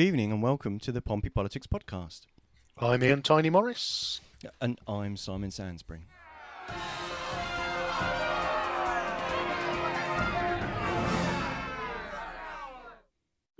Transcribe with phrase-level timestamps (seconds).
[0.00, 2.22] Good evening and welcome to the Pompey Politics Podcast.
[2.78, 4.22] I'm Ian Tiny Morris.
[4.58, 6.06] And I'm Simon Sansbury.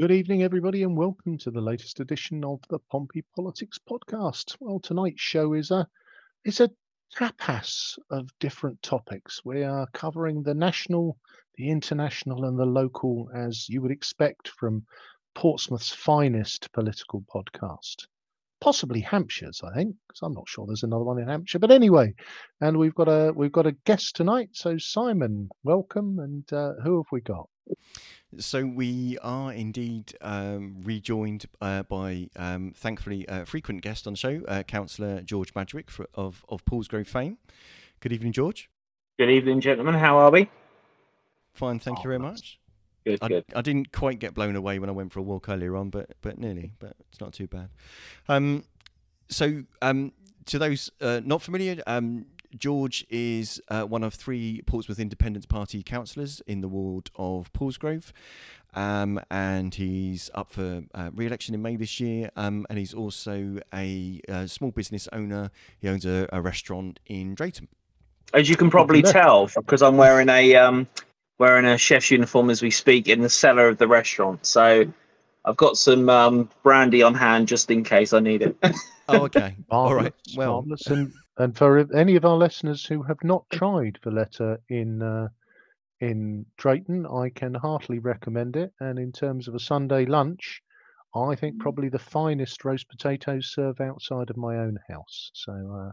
[0.00, 4.56] Good evening, everybody, and welcome to the latest edition of the Pompey Politics Podcast.
[4.60, 5.86] Well, tonight's show is a
[6.46, 6.70] it's a
[7.14, 9.42] tapas of different topics.
[9.44, 11.18] We are covering the national,
[11.58, 14.86] the international, and the local, as you would expect from
[15.34, 18.06] Portsmouth's finest political podcast.
[18.60, 21.58] Possibly Hampshire's, I think, because I'm not sure there's another one in Hampshire.
[21.58, 22.12] But anyway,
[22.60, 24.50] and we've got a we've got a guest tonight.
[24.52, 26.18] So Simon, welcome.
[26.18, 27.48] And uh, who have we got?
[28.38, 34.18] So we are indeed um, rejoined uh, by, um, thankfully, a frequent guest on the
[34.18, 37.38] show, uh, Councillor George Madgwick for, of of Paulsgrove fame.
[38.00, 38.68] Good evening, George.
[39.18, 39.94] Good evening, gentlemen.
[39.94, 40.50] How are we?
[41.54, 42.59] Fine, thank Oh, you very that's- much.
[43.04, 43.44] Good, I, good.
[43.54, 46.10] I didn't quite get blown away when I went for a walk earlier on, but
[46.20, 46.72] but nearly.
[46.78, 47.70] But it's not too bad.
[48.28, 48.64] Um,
[49.28, 50.12] so um,
[50.46, 55.82] to those uh, not familiar, um, George is uh, one of three Portsmouth Independence Party
[55.82, 58.12] councillors in the ward of Paulsgrove.
[58.72, 62.30] Um, and he's up for uh, re-election in May this year.
[62.36, 65.50] Um, and he's also a, uh small business owner.
[65.80, 67.68] He owns a, a restaurant in Drayton.
[68.32, 70.86] As you can probably tell, because I'm wearing a um,
[71.40, 74.44] wearing a chef's uniform as we speak in the cellar of the restaurant.
[74.44, 74.84] So
[75.46, 78.56] I've got some um, brandy on hand just in case I need it.
[79.12, 79.56] Oh, okay.
[79.72, 80.14] All right.
[80.36, 80.86] Well, marvellous.
[80.86, 85.26] and and for any of our listeners who have not tried Valletta in uh,
[86.00, 88.72] in Drayton, I can heartily recommend it.
[88.78, 90.62] And in terms of a Sunday lunch,
[91.16, 95.32] I think probably the finest roast potatoes served outside of my own house.
[95.34, 95.90] So, uh,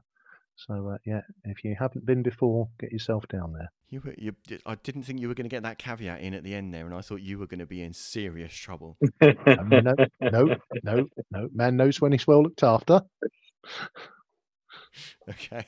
[0.57, 3.71] so uh, yeah, if you haven't been before, get yourself down there.
[3.89, 4.33] You were, you,
[4.65, 6.85] I didn't think you were going to get that caveat in at the end there,
[6.85, 8.97] and I thought you were going to be in serious trouble.
[9.21, 11.49] Um, no, no, no, no.
[11.53, 13.01] Man knows when he's well looked after.
[15.29, 15.65] Okay,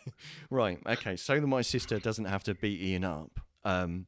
[0.50, 0.80] right.
[0.88, 3.39] Okay, so that my sister doesn't have to beat Ian up.
[3.64, 4.08] Um,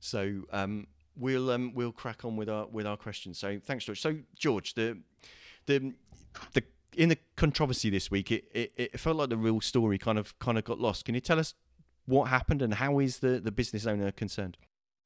[0.00, 3.38] so um, we'll um, we'll crack on with our with our questions.
[3.38, 4.00] So thanks, George.
[4.00, 4.98] So George, the
[5.66, 5.92] the
[6.54, 6.62] the
[6.96, 10.38] in the controversy this week, it, it, it felt like the real story kind of
[10.38, 11.04] kind of got lost.
[11.04, 11.54] Can you tell us
[12.06, 14.56] what happened and how is the, the business owner concerned?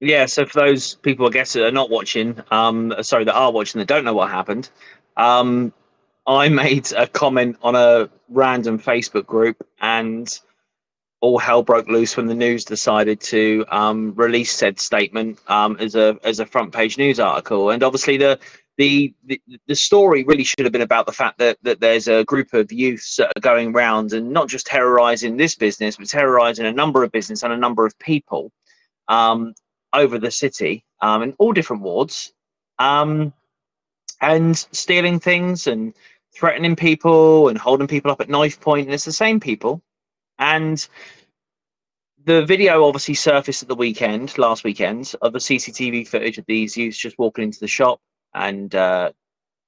[0.00, 0.26] yeah.
[0.26, 3.78] So for those people, I guess, that are not watching, um, sorry, that are watching
[3.78, 4.70] that don't know what happened,
[5.16, 5.72] um,
[6.26, 10.38] I made a comment on a random Facebook group and
[11.20, 15.94] all hell broke loose when the news decided to um, release said statement um, as
[15.94, 17.70] a as a front page news article.
[17.70, 18.38] And obviously the
[18.76, 19.14] the,
[19.66, 22.70] the story really should have been about the fact that that there's a group of
[22.70, 27.02] youths that are going around and not just terrorizing this business, but terrorizing a number
[27.02, 28.52] of business and a number of people
[29.08, 29.54] um,
[29.92, 32.32] over the city um, in all different wards,
[32.78, 33.32] um,
[34.20, 35.94] and stealing things and
[36.34, 39.80] threatening people and holding people up at knife point, and it's the same people.
[40.38, 40.86] And
[42.24, 46.76] the video obviously surfaced at the weekend, last weekend, of the CCTV footage of these
[46.76, 48.00] youths just walking into the shop
[48.36, 49.10] and uh,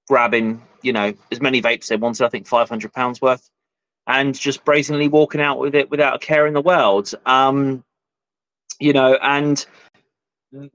[0.09, 2.25] grabbing, you know, as many vapes they wanted.
[2.25, 3.51] I think five hundred pounds worth,
[4.07, 7.13] and just brazenly walking out with it without a care in the world.
[7.27, 7.85] Um,
[8.79, 9.65] you know, and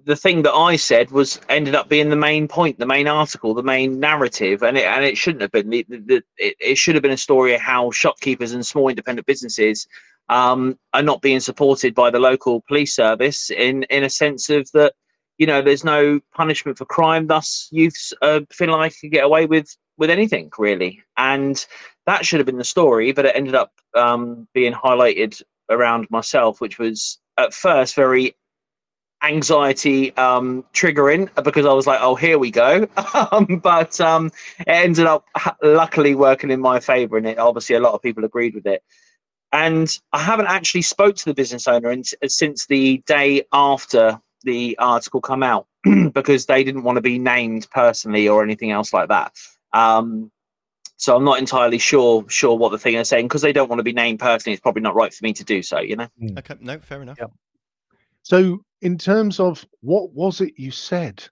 [0.05, 3.53] the thing that I said was ended up being the main point, the main article,
[3.53, 5.69] the main narrative, and it and it shouldn't have been.
[5.69, 9.25] The, the, it, it should have been a story of how shopkeepers and small independent
[9.25, 9.87] businesses
[10.29, 14.69] um, are not being supported by the local police service in in a sense of
[14.73, 14.93] that
[15.37, 19.23] you know there's no punishment for crime, thus youths uh, feeling like they can get
[19.23, 21.65] away with with anything really, and
[22.05, 26.59] that should have been the story, but it ended up um, being highlighted around myself,
[26.59, 28.35] which was at first very
[29.23, 32.87] anxiety um triggering because i was like oh here we go.
[33.31, 35.25] Um, but um it ended up
[35.61, 38.83] luckily working in my favor and it obviously a lot of people agreed with it.
[39.51, 44.77] And i haven't actually spoke to the business owner in, since the day after the
[44.79, 45.67] article come out
[46.13, 49.33] because they didn't want to be named personally or anything else like that
[49.73, 50.31] um
[50.97, 53.79] so i'm not entirely sure sure what the thing is saying because they don't want
[53.79, 56.07] to be named personally it's probably not right for me to do so you know
[56.37, 57.17] Okay, no, fair enough.
[57.19, 57.31] Yep.
[58.23, 61.23] So, in terms of what was it you said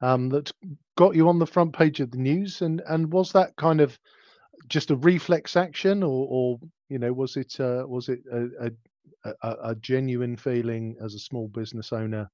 [0.00, 0.52] um, that
[0.96, 3.98] got you on the front page of the news, and and was that kind of
[4.68, 6.58] just a reflex action, or, or
[6.88, 11.18] you know, was it uh, was it a, a, a, a genuine feeling as a
[11.18, 12.30] small business owner,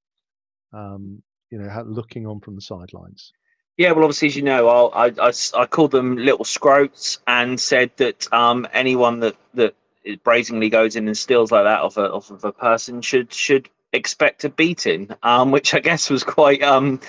[0.73, 1.21] um,
[1.51, 3.31] you know, looking on from the sidelines?
[3.77, 7.91] Yeah, well, obviously, as you know, I, I, I called them little scroats and said
[7.97, 9.75] that um, anyone that that
[10.23, 13.69] brazenly goes in and steals like that off a off of a person should should
[13.91, 16.99] expect a beating, um, which I guess was quite um,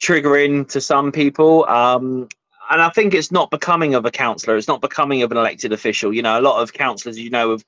[0.00, 1.66] triggering to some people.
[1.66, 2.28] Um,
[2.70, 4.56] and I think it's not becoming of a councillor.
[4.56, 6.12] It's not becoming of an elected official.
[6.12, 7.64] You know, a lot of councillors, you know, have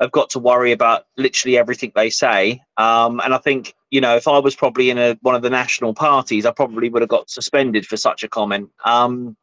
[0.00, 2.60] have got to worry about literally everything they say.
[2.76, 5.50] Um, and I think, you know, if I was probably in a, one of the
[5.50, 8.70] national parties, I probably would have got suspended for such a comment.
[8.84, 9.36] Um,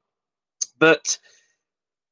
[0.78, 1.18] but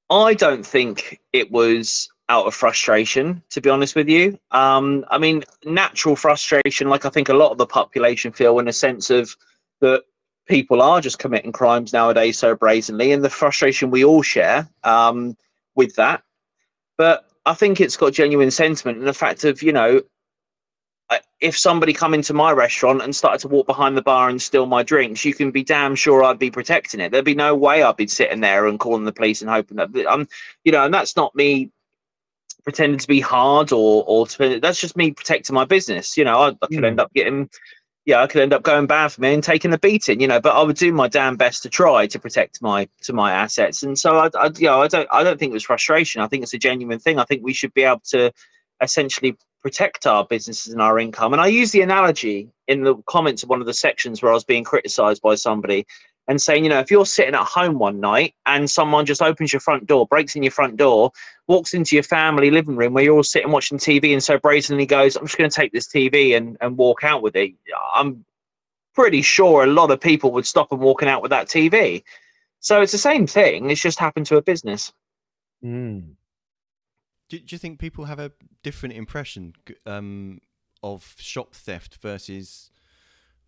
[0.09, 4.39] I don't think it was out of frustration, to be honest with you.
[4.51, 8.67] Um, I mean, natural frustration, like I think a lot of the population feel, in
[8.67, 9.35] a sense of
[9.81, 10.03] that
[10.47, 15.35] people are just committing crimes nowadays so brazenly, and the frustration we all share um,
[15.75, 16.23] with that.
[16.97, 20.01] But I think it's got genuine sentiment and the fact of you know,
[21.39, 24.65] if somebody come into my restaurant and started to walk behind the bar and steal
[24.65, 27.11] my drinks, you can be damn sure I'd be protecting it.
[27.11, 29.89] There'd be no way I'd be sitting there and calling the police and hoping that
[30.07, 30.27] I'm,
[30.63, 31.71] you know, and that's not me
[32.63, 36.15] pretending to be hard or or to, that's just me protecting my business.
[36.15, 36.85] You know, I, I could mm.
[36.85, 37.49] end up getting
[38.05, 40.41] yeah, I could end up going bad for me and taking a beating, you know.
[40.41, 43.83] But I would do my damn best to try to protect my to my assets.
[43.83, 46.21] And so I, I you know, I don't I don't think it was frustration.
[46.21, 47.19] I think it's a genuine thing.
[47.19, 48.31] I think we should be able to
[48.81, 51.33] essentially protect our businesses and our income.
[51.33, 54.33] And I use the analogy in the comments of one of the sections where I
[54.33, 55.85] was being criticised by somebody
[56.27, 59.51] and saying, you know, if you're sitting at home one night and someone just opens
[59.51, 61.11] your front door, breaks in your front door,
[61.47, 64.85] walks into your family living room where you're all sitting watching TV and so brazenly
[64.85, 67.53] goes, I'm just going to take this TV and, and walk out with it,
[67.95, 68.23] I'm
[68.93, 72.03] pretty sure a lot of people would stop and walking out with that TV.
[72.59, 73.69] So it's the same thing.
[73.69, 74.93] It's just happened to a business.
[75.63, 76.15] Mm.
[77.29, 78.31] Do, do you think people have a
[78.63, 79.53] different impression
[79.85, 80.39] um,
[80.83, 82.69] of shop theft versus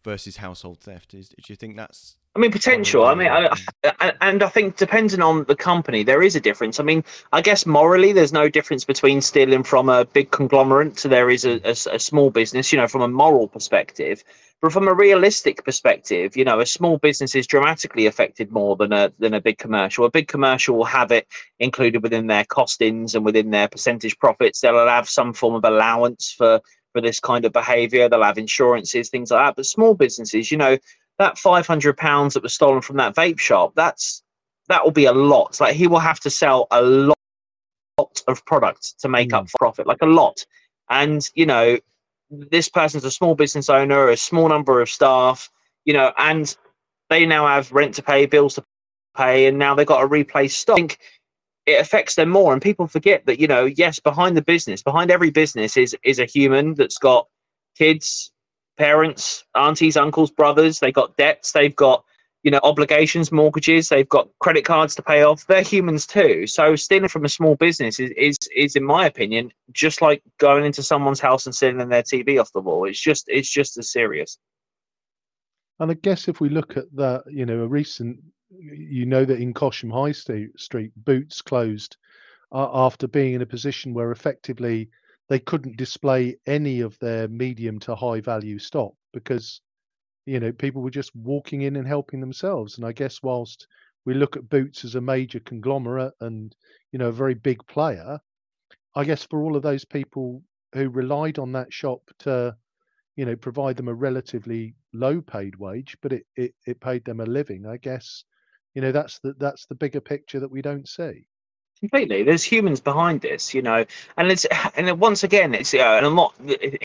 [0.03, 1.13] versus household theft?
[1.13, 3.05] Is do you think that's I mean, potential.
[3.05, 6.79] I mean, I, I, and I think depending on the company, there is a difference.
[6.79, 11.07] I mean, I guess morally, there's no difference between stealing from a big conglomerate to
[11.07, 12.71] there is a, a, a, small business.
[12.71, 14.23] You know, from a moral perspective,
[14.63, 18.93] but from a realistic perspective, you know, a small business is dramatically affected more than
[18.93, 20.05] a than a big commercial.
[20.05, 21.27] A big commercial will have it
[21.59, 24.59] included within their costings and within their percentage profits.
[24.59, 26.61] They'll have some form of allowance for
[26.93, 28.09] for this kind of behaviour.
[28.09, 29.55] They'll have insurances, things like that.
[29.55, 30.79] But small businesses, you know
[31.19, 34.23] that 500 pounds that was stolen from that vape shop that's
[34.69, 35.59] that will be a lot.
[35.59, 37.17] Like he will have to sell a lot
[37.97, 39.37] lot of products to make mm.
[39.37, 40.45] up profit like a lot.
[40.89, 41.79] And you know
[42.29, 45.51] this person's a small business owner a small number of staff
[45.85, 46.57] you know and
[47.09, 48.63] they now have rent to pay bills to
[49.15, 50.97] pay and now they've got to replace stock.
[51.67, 55.11] It affects them more and people forget that you know yes behind the business behind
[55.11, 57.27] every business is is a human that's got
[57.77, 58.31] kids
[58.77, 60.79] parents, aunties, uncles, brothers.
[60.79, 61.51] They've got debts.
[61.51, 62.03] They've got
[62.43, 63.89] you know obligations, mortgages.
[63.89, 65.47] They've got credit cards to pay off.
[65.47, 66.45] They're humans too.
[66.47, 70.65] So stealing from a small business is is, is in my opinion just like going
[70.65, 72.85] into someone's house and stealing their TV off the wall.
[72.85, 74.37] It's just it's just as serious.
[75.79, 78.19] And I guess if we look at that, you know, a recent,
[78.51, 81.97] you know, that in Cosham High Street, Boots closed
[82.51, 84.89] uh, after being in a position where effectively
[85.33, 89.61] they couldn't display any of their medium to high value stock because
[90.27, 92.77] you know people were just walking in and helping themselves.
[92.77, 93.65] And i guess whilst
[94.05, 96.55] we look at boots as a major conglomerate and
[96.91, 98.19] you know a very big player
[98.93, 100.43] i guess for all of those people
[100.75, 102.55] who relied on that shop to
[103.15, 107.21] you know provide them a relatively low paid wage but it, it it paid them
[107.21, 108.23] a living i guess
[108.75, 111.25] you know that's the that's the bigger picture that we don't see
[111.83, 112.23] completely.
[112.23, 113.83] There's humans behind this you know
[114.15, 114.45] and it's
[114.77, 116.33] and once again it's uh, and i'm not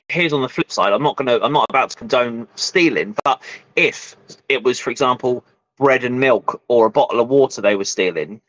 [0.09, 3.41] here's on the flip side i'm not gonna i'm not about to condone stealing but
[3.77, 4.17] if
[4.49, 5.45] it was for example
[5.77, 8.41] bread and milk or a bottle of water they were stealing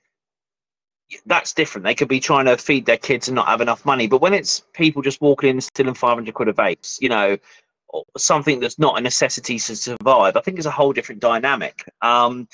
[1.26, 1.84] that's different.
[1.84, 4.34] They could be trying to feed their kids and not have enough money but when
[4.34, 7.36] it's people just walking in stealing 500 quid of vapes you know
[8.16, 11.84] something that's not a necessity to survive i think it's a whole different dynamic.
[12.02, 12.48] Um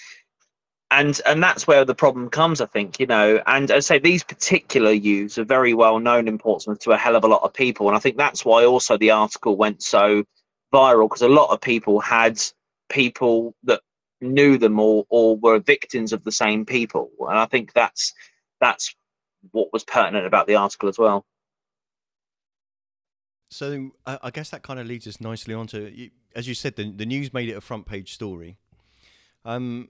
[0.90, 3.42] and and that's where the problem comes i think you know.
[3.46, 7.16] And i say these particular youths are very well known in portsmouth to a hell
[7.16, 7.88] of a lot of people.
[7.88, 10.24] And i think that's why also the article went so
[10.72, 12.40] viral because a lot of people had
[12.88, 13.80] people that
[14.20, 17.10] knew them or or were victims of the same people.
[17.20, 18.14] And i think that's
[18.60, 18.94] that's
[19.52, 21.24] what was pertinent about the article as well.
[23.50, 26.92] So i guess that kind of leads us nicely on to as you said the,
[26.92, 28.56] the news made it a front page story.
[29.44, 29.88] Um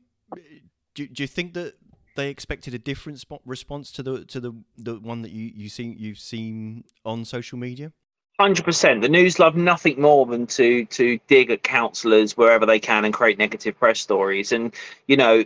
[0.97, 1.75] do, do you think that
[2.17, 5.95] they expected a different response to the to the the one that you you seen
[5.99, 7.93] you've seen on social media?
[8.41, 9.03] Hundred percent.
[9.03, 13.15] The news love nothing more than to to dig at councillors wherever they can and
[13.15, 14.53] create negative press stories.
[14.53, 14.75] And
[15.07, 15.45] you know,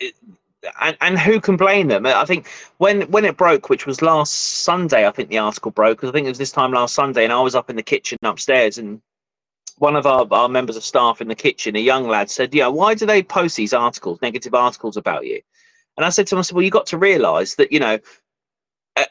[0.00, 0.14] it,
[0.80, 2.04] and and who can blame them?
[2.04, 4.32] I think when when it broke, which was last
[4.64, 5.98] Sunday, I think the article broke.
[5.98, 7.82] Because I think it was this time last Sunday, and I was up in the
[7.82, 9.00] kitchen upstairs, and
[9.78, 12.68] one of our, our members of staff in the kitchen, a young lad, said, "Yeah,
[12.68, 15.40] why do they post these articles, negative articles about you?"
[15.96, 17.98] And I said to him, I said, "Well, you got to realise that you know,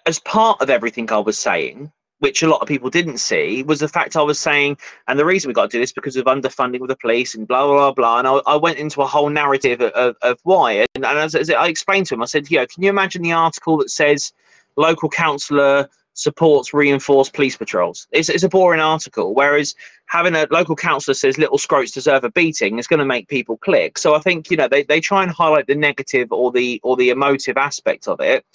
[0.05, 3.81] as part of everything I was saying, which a lot of people didn't see, was
[3.81, 4.77] the fact I was saying,
[5.07, 7.47] and the reason we got to do this because of underfunding with the police and
[7.47, 8.19] blah blah blah.
[8.19, 10.85] And I, I went into a whole narrative of, of, of why.
[10.95, 13.33] And, and as, as, I explained to him, I said, "Yeah, can you imagine the
[13.33, 14.31] article that says
[14.77, 19.33] local councillor supports reinforced police patrols?" It's, it's a boring article.
[19.33, 19.75] Whereas
[20.07, 23.57] having a local councillor says little scroats deserve a beating is going to make people
[23.57, 23.97] click.
[23.97, 26.95] So I think you know they, they try and highlight the negative or the or
[26.95, 28.45] the emotive aspect of it,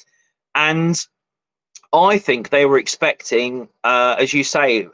[0.55, 0.99] and
[1.93, 4.87] I think they were expecting, uh, as you say,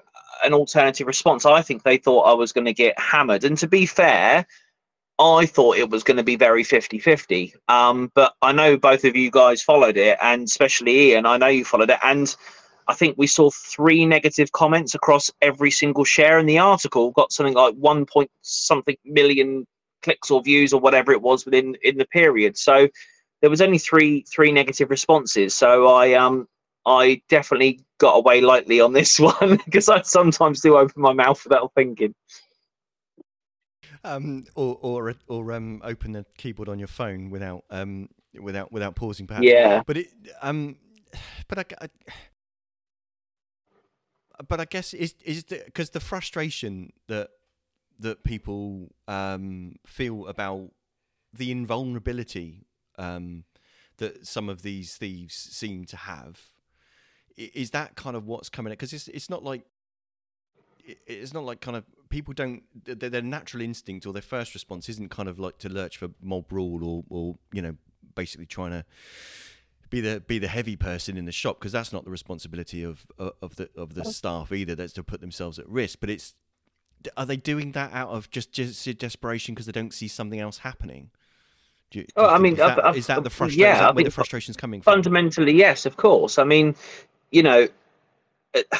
[0.44, 1.44] an alternative response.
[1.44, 3.44] I think they thought I was going to get hammered.
[3.44, 4.47] And to be fair,
[5.18, 7.54] I thought it was going to be very 50 50.
[7.68, 11.47] Um, but I know both of you guys followed it, and especially Ian, I know
[11.47, 12.00] you followed it.
[12.02, 12.35] And
[12.88, 17.33] I think we saw three negative comments across every single share, and the article got
[17.33, 19.66] something like one point something million
[20.02, 22.59] clicks or views or whatever it was within in the period.
[22.59, 22.88] So
[23.40, 25.54] there was only three three negative responses.
[25.54, 26.47] So I um
[26.87, 31.42] I definitely got away lightly on this one because I sometimes do open my mouth
[31.44, 32.14] without thinking.
[34.04, 38.08] Um, or or or um, open the keyboard on your phone without um
[38.38, 39.46] without without pausing, perhaps.
[39.46, 39.82] Yeah.
[39.87, 40.08] But it
[40.42, 40.76] um,
[41.49, 41.88] but I, I
[44.46, 47.30] but I guess is is because the, the frustration that
[47.99, 50.70] that people um feel about
[51.32, 52.66] the invulnerability
[52.99, 53.44] um
[53.99, 56.50] that some of these thieves seem to have
[57.37, 58.73] is that kind of what's coming?
[58.73, 59.64] Because it's it's not like
[61.06, 61.84] it's not like kind of
[62.14, 65.68] people don't their, their natural instinct or their first response isn't kind of like to
[65.68, 67.75] lurch for mob rule or or you know
[68.14, 68.85] basically trying to
[69.90, 73.04] be the be the heavy person in the shop because that's not the responsibility of
[73.18, 74.76] of the of the staff either.
[74.76, 75.99] That's to put themselves at risk.
[75.99, 76.35] But it's
[77.16, 80.59] are they doing that out of just just desperation because they don't see something else
[80.59, 81.11] happening?
[81.90, 83.61] Do you, oh, I mean, is that, uh, is that the frustration?
[83.61, 84.94] Yeah, is that where the frustration's coming from?
[84.94, 86.38] Fundamentally, yes, of course.
[86.38, 86.76] I mean,
[87.33, 87.68] you know,
[88.54, 88.78] uh,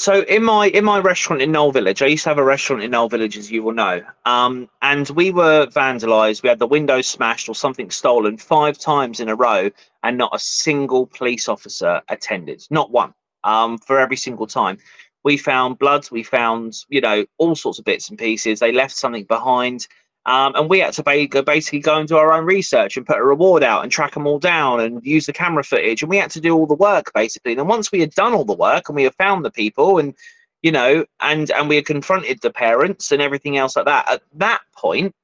[0.00, 2.82] so in my in my restaurant in Knoll Village, I used to have a restaurant
[2.82, 6.42] in Knoll Village, as you will know, um, and we were vandalised.
[6.42, 9.68] We had the windows smashed or something stolen five times in a row,
[10.02, 13.12] and not a single police officer attended, not one,
[13.44, 14.78] um, for every single time.
[15.22, 18.58] We found blood, we found you know all sorts of bits and pieces.
[18.58, 19.86] They left something behind.
[20.26, 23.24] Um, and we had to basically go and do our own research and put a
[23.24, 26.02] reward out and track them all down and use the camera footage.
[26.02, 27.52] And we had to do all the work basically.
[27.52, 30.14] And once we had done all the work and we had found the people and,
[30.62, 34.22] you know, and and we had confronted the parents and everything else like that, at
[34.34, 35.14] that point,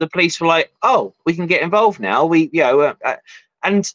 [0.00, 3.16] the police were like, "Oh, we can get involved now." We, you know, uh, uh
[3.62, 3.88] and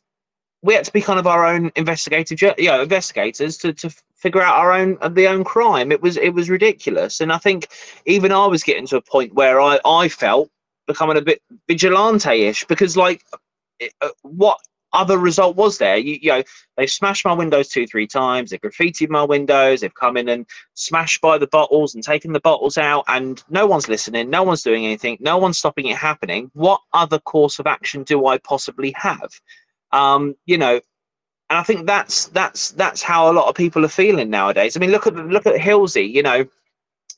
[0.68, 4.42] we had to be kind of our own investigative, you know, investigators to to figure
[4.42, 5.94] out our own the own crime.
[5.94, 7.70] It was it was ridiculous, and I think
[8.06, 10.50] even I was getting to a point where I I felt
[10.86, 13.24] becoming a bit vigilante-ish because like
[14.02, 14.60] uh, what
[14.92, 15.96] other result was there?
[15.96, 16.44] You, you know,
[16.76, 18.50] they've smashed my windows two, three times.
[18.50, 19.82] They've graffitied my windows.
[19.82, 23.66] They've come in and smashed by the bottles and taken the bottles out, and no
[23.68, 24.30] one's listening.
[24.30, 25.18] No one's doing anything.
[25.22, 26.52] No one's stopping it happening.
[26.54, 29.32] What other course of action do I possibly have?
[29.92, 30.80] Um, you know,
[31.50, 34.76] and I think that's that's that's how a lot of people are feeling nowadays.
[34.76, 36.12] I mean, look at look at Hilsea.
[36.12, 36.46] You know,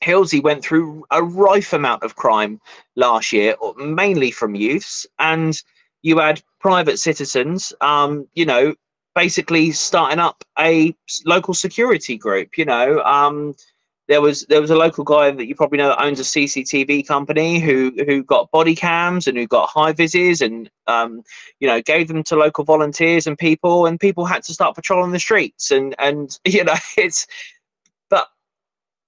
[0.02, 2.60] Hilsea went through a rife amount of crime
[2.96, 5.60] last year, mainly from youths, and
[6.02, 7.72] you had private citizens.
[7.80, 8.74] Um, you know,
[9.14, 10.94] basically starting up a
[11.26, 12.56] local security group.
[12.56, 13.54] You know, um,
[14.10, 17.06] there was there was a local guy that you probably know that owns a CCTV
[17.06, 21.22] company who who got body cams and who got high vises and um,
[21.60, 25.12] you know gave them to local volunteers and people and people had to start patrolling
[25.12, 27.24] the streets and and you know it's
[28.10, 28.26] but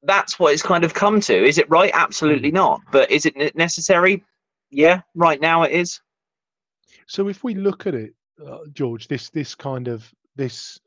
[0.04, 1.44] that's what it's kind of come to.
[1.44, 1.90] Is it right?
[1.92, 2.56] Absolutely hmm.
[2.56, 2.80] not.
[2.92, 4.22] But is it necessary?
[4.70, 6.00] Yeah, right now it is.
[7.08, 8.14] So if we look at it,
[8.46, 10.78] uh, George, this this kind of this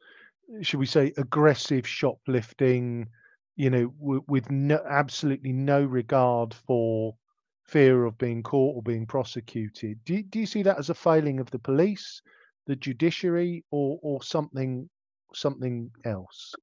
[0.62, 3.10] should we say aggressive shoplifting
[3.56, 7.16] you know, w- with no, absolutely no regard for
[7.64, 10.04] fear of being caught or being prosecuted.
[10.06, 12.22] Do, do you see that as a failing of the police,
[12.68, 14.90] the judiciary, or or something
[15.34, 16.54] something else?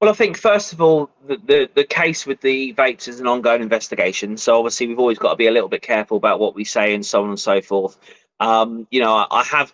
[0.00, 3.28] Well, I think first of all, the, the, the case with the vapes is an
[3.28, 4.36] ongoing investigation.
[4.36, 6.92] So obviously, we've always got to be a little bit careful about what we say
[6.92, 7.98] and so on and so forth.
[8.40, 9.72] Um, you know, I, I have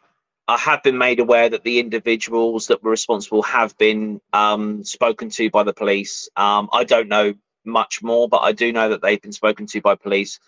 [0.48, 5.28] I have been made aware that the individuals that were responsible have been um, spoken
[5.30, 6.28] to by the police.
[6.36, 9.80] Um, I don't know much more, but I do know that they've been spoken to
[9.82, 10.40] by police,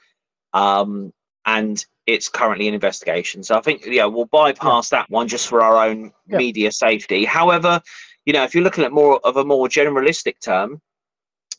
[0.55, 1.13] um,
[1.45, 3.43] and it's currently an investigation.
[3.43, 5.01] So I think yeah, we'll bypass yeah.
[5.01, 6.39] that one just for our own yeah.
[6.39, 7.27] media safety.
[7.27, 7.83] However,
[8.25, 10.81] you know, if you're looking at more of a more generalistic term,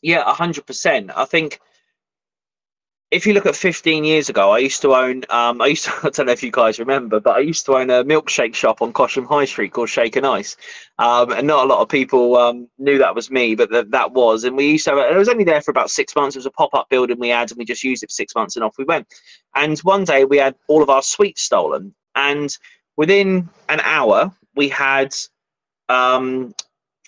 [0.01, 1.11] Yeah, hundred percent.
[1.15, 1.59] I think
[3.11, 5.23] if you look at 15 years ago, I used to own.
[5.29, 5.91] Um, I used to.
[6.03, 8.81] I don't know if you guys remember, but I used to own a milkshake shop
[8.81, 10.55] on Cosham High Street called Shake and Ice,
[10.97, 14.13] um, and not a lot of people um, knew that was me, but that that
[14.13, 14.45] was.
[14.45, 14.97] And we used to.
[14.97, 16.35] It was only there for about six months.
[16.35, 18.55] It was a pop-up building we had, and we just used it for six months,
[18.55, 19.07] and off we went.
[19.55, 22.57] And one day we had all of our sweets stolen, and
[22.95, 25.13] within an hour we had
[25.89, 26.55] um,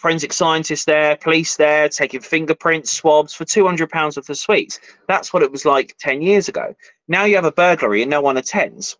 [0.03, 4.81] forensic scientists there, police there, taking fingerprints, swabs for two hundred pounds worth of sweets.
[5.07, 6.75] That's what it was like ten years ago.
[7.07, 8.97] Now you have a burglary and no one attends.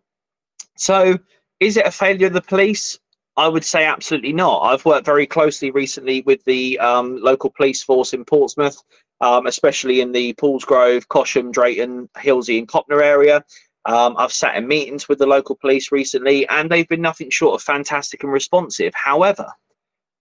[0.77, 1.19] So
[1.59, 2.99] is it a failure of the police?
[3.35, 4.61] I would say absolutely not.
[4.61, 8.81] I've worked very closely recently with the um, local police force in Portsmouth,
[9.19, 13.43] um, especially in the Paulsgrove, Cosham, Drayton, Hilsea, and Copnor area.
[13.85, 17.55] Um, I've sat in meetings with the local police recently, and they've been nothing short
[17.55, 18.93] of fantastic and responsive.
[18.95, 19.47] However,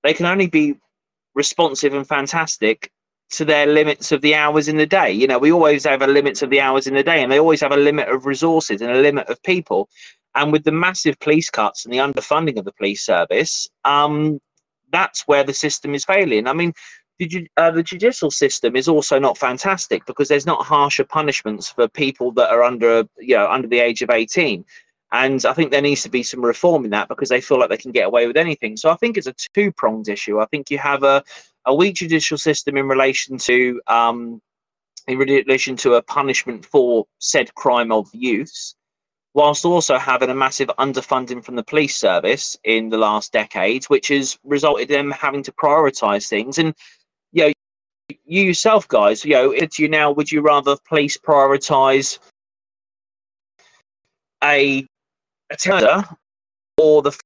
[0.02, 0.76] they can only be
[1.35, 2.90] responsive and fantastic
[3.30, 5.11] to their limits of the hours in the day.
[5.11, 7.40] You know, we always have a limits of the hours in the day, and they
[7.40, 9.88] always have a limit of resources and a limit of people.
[10.35, 14.38] And with the massive police cuts and the underfunding of the police service, um,
[14.90, 16.47] that's where the system is failing.
[16.47, 16.73] I mean,
[17.18, 21.88] the, uh, the judicial system is also not fantastic because there's not harsher punishments for
[21.88, 24.64] people that are under, you know, under the age of 18.
[25.12, 27.69] And I think there needs to be some reform in that because they feel like
[27.69, 28.78] they can get away with anything.
[28.78, 30.40] So I think it's a two pronged issue.
[30.40, 31.23] I think you have a,
[31.66, 34.40] a weak judicial system in relation to um,
[35.07, 38.75] in relation to a punishment for said crime of youths,
[39.35, 44.09] whilst also having a massive underfunding from the police service in the last decade, which
[44.09, 46.59] has resulted in them having to prioritise things.
[46.59, 46.75] And
[47.33, 47.52] you know,
[48.25, 50.11] you yourself, guys, you know, it's you now.
[50.11, 52.19] Would you rather police prioritise
[54.42, 54.87] a
[55.52, 56.04] attender
[56.78, 57.16] or the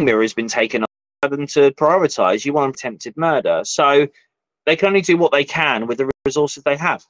[0.00, 2.44] mirror has been taken off them to prioritize.
[2.44, 3.62] You want attempted murder.
[3.64, 4.06] So
[4.66, 7.04] they can only do what they can with the resources they have.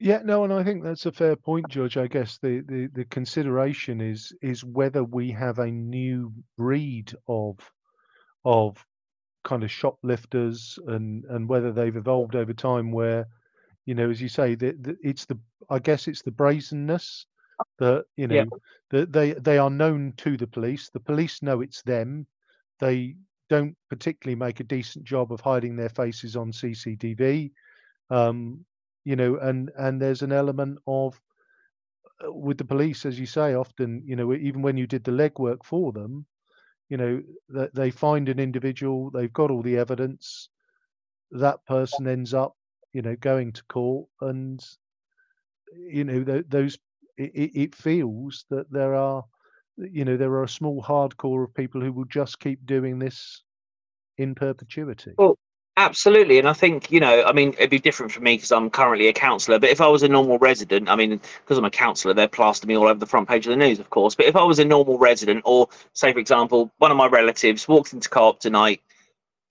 [0.00, 1.96] Yeah, no, and I think that's a fair point, George.
[1.96, 7.58] I guess the, the, the consideration is is whether we have a new breed of
[8.44, 8.84] of
[9.42, 13.26] kind of shoplifters and and whether they've evolved over time where
[13.88, 15.38] you know as you say that it's the
[15.70, 17.24] I guess it's the brazenness
[17.78, 18.44] that you know yeah.
[18.90, 20.90] that they they are known to the police.
[20.90, 22.26] The police know it's them.
[22.80, 23.16] They
[23.48, 27.50] don't particularly make a decent job of hiding their faces on CCTV.
[28.10, 28.66] Um,
[29.06, 31.18] you know, and and there's an element of
[32.22, 35.12] uh, with the police, as you say, often you know even when you did the
[35.12, 36.26] legwork for them,
[36.90, 40.50] you know that they find an individual, they've got all the evidence.
[41.30, 42.57] That person ends up,
[42.92, 44.64] you know, going to court and
[45.76, 46.78] you know those
[47.16, 49.24] it, it feels that there are
[49.76, 53.42] you know there are a small hardcore of people who will just keep doing this
[54.16, 55.12] in perpetuity.
[55.16, 55.38] Well
[55.78, 58.68] absolutely and i think you know i mean it'd be different for me because i'm
[58.68, 61.70] currently a councillor but if i was a normal resident i mean because i'm a
[61.70, 64.26] councillor they're plastered me all over the front page of the news of course but
[64.26, 67.92] if i was a normal resident or say for example one of my relatives walked
[67.92, 68.80] into co-op tonight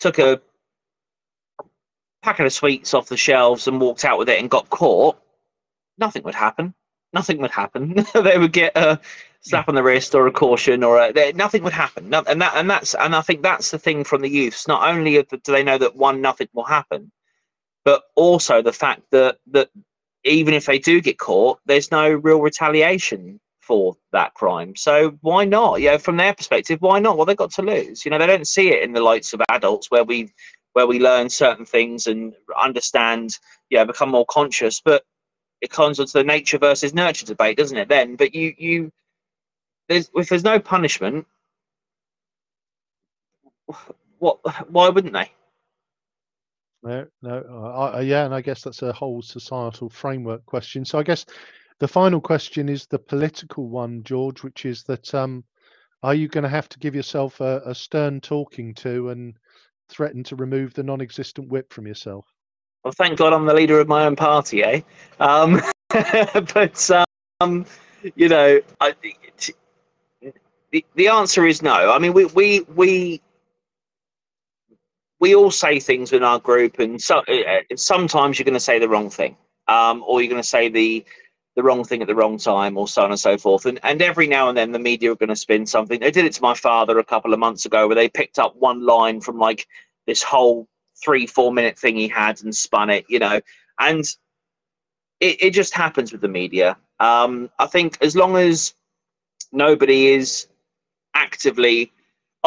[0.02, 0.42] took a
[2.28, 5.18] packet of sweets off the shelves and walked out with it and got caught
[5.98, 6.74] nothing would happen.
[7.14, 8.06] Nothing would happen.
[8.14, 9.00] they would get a
[9.42, 12.10] slap on the wrist or a caution or a, nothing would happen.
[12.10, 14.68] No, and that and that's and I think that's the thing from the youths.
[14.68, 17.12] Not only do they know that one nothing will happen,
[17.86, 19.70] but also the fact that that
[20.24, 24.76] even if they do get caught, there's no real retaliation for that crime.
[24.76, 25.82] So why not?
[25.82, 27.18] You know, from their perspective, why not?
[27.18, 28.06] Well, they've got to lose.
[28.06, 30.34] You know, they don't see it in the lights of adults where we
[30.78, 33.40] where we learn certain things and understand,
[33.72, 34.80] yeah, become more conscious.
[34.80, 35.04] But
[35.60, 37.90] it comes onto the nature versus nurture debate, doesn't it?
[37.90, 38.92] Then, but you you
[39.90, 41.26] there's if there's no punishment,
[44.20, 44.38] what
[44.70, 45.32] why wouldn't they?
[46.84, 47.38] No, no,
[47.96, 50.86] uh, yeah, and I guess that's a whole societal framework question.
[50.86, 51.26] So I guess
[51.80, 55.44] the final question is the political one, George, which is that um,
[56.04, 59.40] are you going to have to give yourself a, a stern talking to and
[59.90, 62.26] threaten to remove the non-existent whip from yourself?
[62.84, 64.82] Well, thank God I'm the leader of my own party, eh?
[65.20, 66.90] Um, but
[67.42, 67.66] um,
[68.16, 68.94] you know, I,
[70.72, 71.92] the the answer is no.
[71.92, 73.22] I mean, we we we
[75.20, 78.80] we all say things in our group, and so uh, sometimes you're going to say
[78.80, 79.36] the wrong thing,
[79.68, 81.04] um, or you're going to say the
[81.58, 83.66] the wrong thing at the wrong time, or so on and so forth.
[83.66, 86.00] And and every now and then the media are going to spin something.
[86.00, 88.56] They did it to my father a couple of months ago, where they picked up
[88.56, 89.68] one line from like
[90.06, 90.68] this whole
[91.04, 93.42] three, four minute thing he had and spun it, you know.
[93.80, 94.06] And
[95.20, 96.78] it, it just happens with the media.
[97.00, 98.76] Um, I think as long as
[99.52, 100.48] nobody is
[101.16, 101.92] actively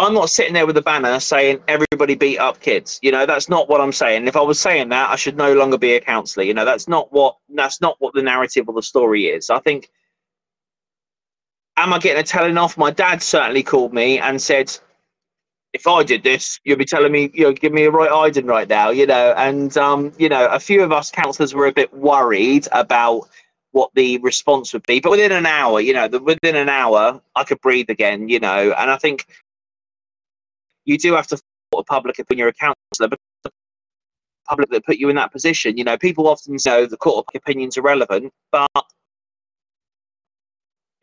[0.01, 2.99] I'm not sitting there with a banner saying everybody beat up kids.
[3.03, 4.27] You know, that's not what I'm saying.
[4.27, 6.45] If I was saying that, I should no longer be a counsellor.
[6.45, 9.51] You know, that's not what that's not what the narrative or the story is.
[9.51, 9.91] I think
[11.77, 12.79] am I getting a telling off?
[12.79, 14.77] My dad certainly called me and said,
[15.73, 18.47] if I did this, you'll be telling me, you know, give me a right hiding
[18.47, 19.35] right now, you know.
[19.37, 23.29] And um, you know, a few of us counsellors were a bit worried about
[23.73, 24.99] what the response would be.
[24.99, 28.41] But within an hour, you know, the, within an hour, I could breathe again, you
[28.41, 28.73] know.
[28.73, 29.27] And I think
[30.85, 33.51] you do have to support a public opinion, you're a but the
[34.49, 37.35] public that put you in that position, you know, people often say the court of
[37.35, 38.69] opinions are relevant, but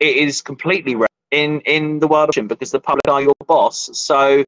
[0.00, 0.96] it is completely
[1.30, 3.90] in in the world because the public are your boss.
[3.98, 4.44] So,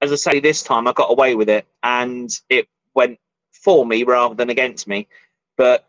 [0.00, 3.18] as I say, this time I got away with it, and it went
[3.52, 5.06] for me rather than against me.
[5.56, 5.88] But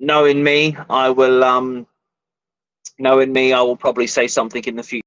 [0.00, 1.86] knowing me, I will um,
[2.98, 5.03] knowing me, I will probably say something in the future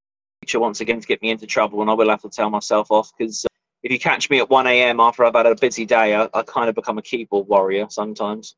[0.56, 3.12] once again to get me into trouble, and I will have to tell myself off
[3.18, 3.46] because.
[3.46, 3.48] Uh,
[3.84, 5.00] if you catch me at 1 a.m.
[5.00, 8.56] after I've had a busy day, I, I kind of become a keyboard warrior sometimes.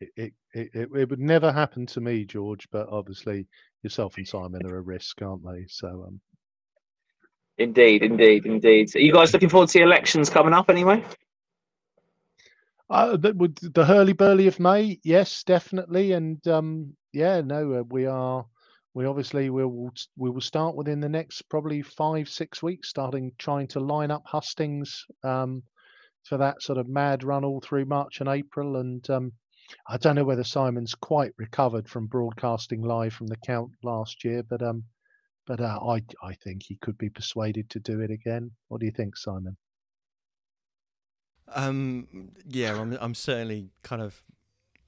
[0.00, 3.46] It, it, it, it, would never happen to me, George, but obviously
[3.82, 5.66] yourself and Simon are a risk, aren't they?
[5.68, 6.20] So, um...
[7.58, 8.94] indeed, indeed, indeed.
[8.96, 11.04] Are you guys looking forward to the elections coming up anyway?
[12.88, 18.06] Uh, the, the hurly burly of May, yes, definitely, and um, yeah, no, uh, we
[18.06, 18.44] are.
[18.94, 23.68] We obviously will we will start within the next probably five six weeks, starting trying
[23.68, 25.62] to line up hustings um,
[26.24, 29.32] for that sort of mad run all through March and April, and um,
[29.88, 34.42] I don't know whether Simon's quite recovered from broadcasting live from the count last year,
[34.42, 34.84] but um,
[35.46, 38.50] but uh, I I think he could be persuaded to do it again.
[38.68, 39.56] What do you think, Simon?
[41.48, 44.22] Um, yeah, I'm I'm certainly kind of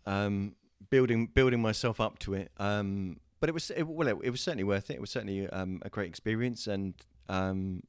[0.07, 0.57] um
[0.91, 2.51] building building myself up to it.
[2.59, 4.95] Um, but it was it, well, it, it, was certainly worth it.
[4.95, 6.95] It was certainly um a great experience, and
[7.29, 7.83] um,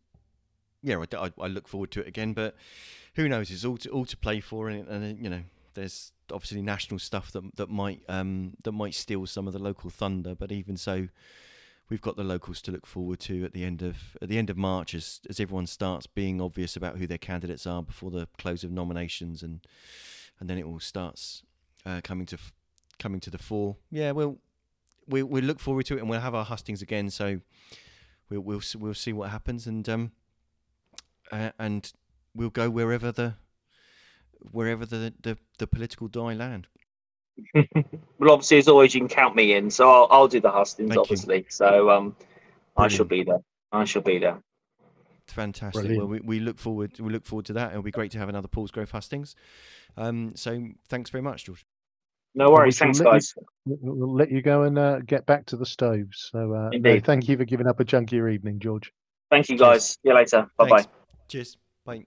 [0.82, 2.34] yeah, I, I, look forward to it again.
[2.34, 2.56] But
[3.14, 3.52] who knows?
[3.52, 5.44] It's all to all to play for, and, and you know,
[5.76, 9.92] there's obviously national stuff that that might um, that might steal some of the local
[9.92, 10.34] thunder.
[10.34, 11.10] But even so,
[11.88, 14.50] we've got the locals to look forward to at the end of at the end
[14.50, 18.28] of March as as everyone starts being obvious about who their candidates are before the
[18.40, 19.60] close of nominations, and
[20.40, 21.44] and then it all starts
[21.86, 22.40] uh, coming to
[22.98, 23.76] coming to the fore.
[23.92, 24.40] Yeah, we'll
[25.08, 27.10] we we look forward to it, and we'll have our hustings again.
[27.10, 27.40] So
[28.30, 30.12] we'll we'll we'll see what happens, and um
[31.32, 31.92] uh, and
[32.36, 33.36] we'll go wherever the
[34.52, 36.68] wherever the, the, the political die land.
[38.20, 40.90] well, obviously, as always, you can count me in, so I'll, I'll do the hustings,
[40.90, 41.38] Thank obviously.
[41.38, 41.46] You.
[41.50, 42.16] So um,
[42.78, 43.40] I shall be there.
[43.72, 44.40] I shall be there.
[45.28, 45.82] Fantastic.
[45.82, 45.98] Brilliant.
[46.00, 47.72] Well, we, we look forward we look forward to that.
[47.72, 49.36] It'll be great to have another Paulsgrove hustings.
[49.98, 51.66] Um, so thanks very much, George.
[52.36, 52.80] No worries.
[52.80, 53.34] Thanks, guys.
[53.66, 56.30] You, we'll let you go and uh, get back to the stoves.
[56.32, 58.92] So uh, no, thank you for giving up a chunkier evening, George.
[59.30, 59.72] Thank you, guys.
[59.72, 59.84] Cheers.
[59.86, 60.48] See you later.
[60.58, 60.86] Bye bye.
[61.28, 61.58] Cheers.
[61.86, 62.06] Bye.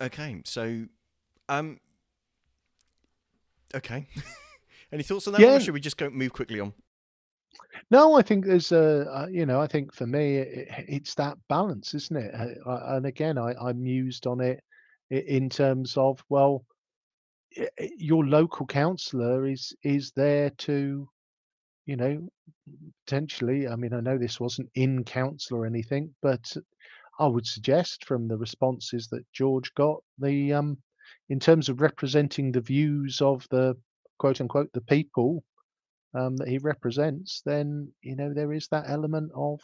[0.00, 0.84] Okay, so,
[1.48, 1.78] um,
[3.72, 4.08] okay.
[4.92, 5.40] Any thoughts on that?
[5.40, 5.54] Yeah.
[5.54, 6.72] Or should we just go move quickly on?
[7.90, 11.38] No, I think there's a, uh, you know, I think for me, it, it's that
[11.48, 12.34] balance, isn't it?
[12.34, 14.62] Uh, and again, I, I mused on it
[15.12, 16.64] in terms of, well,
[17.98, 21.08] your local councillor is is there to,
[21.86, 22.28] you know,
[23.04, 23.68] potentially.
[23.68, 26.56] I mean, I know this wasn't in council or anything, but
[27.18, 30.78] I would suggest from the responses that George got, the um,
[31.28, 33.76] in terms of representing the views of the
[34.18, 35.44] quote unquote the people
[36.14, 39.60] um, that he represents, then you know there is that element of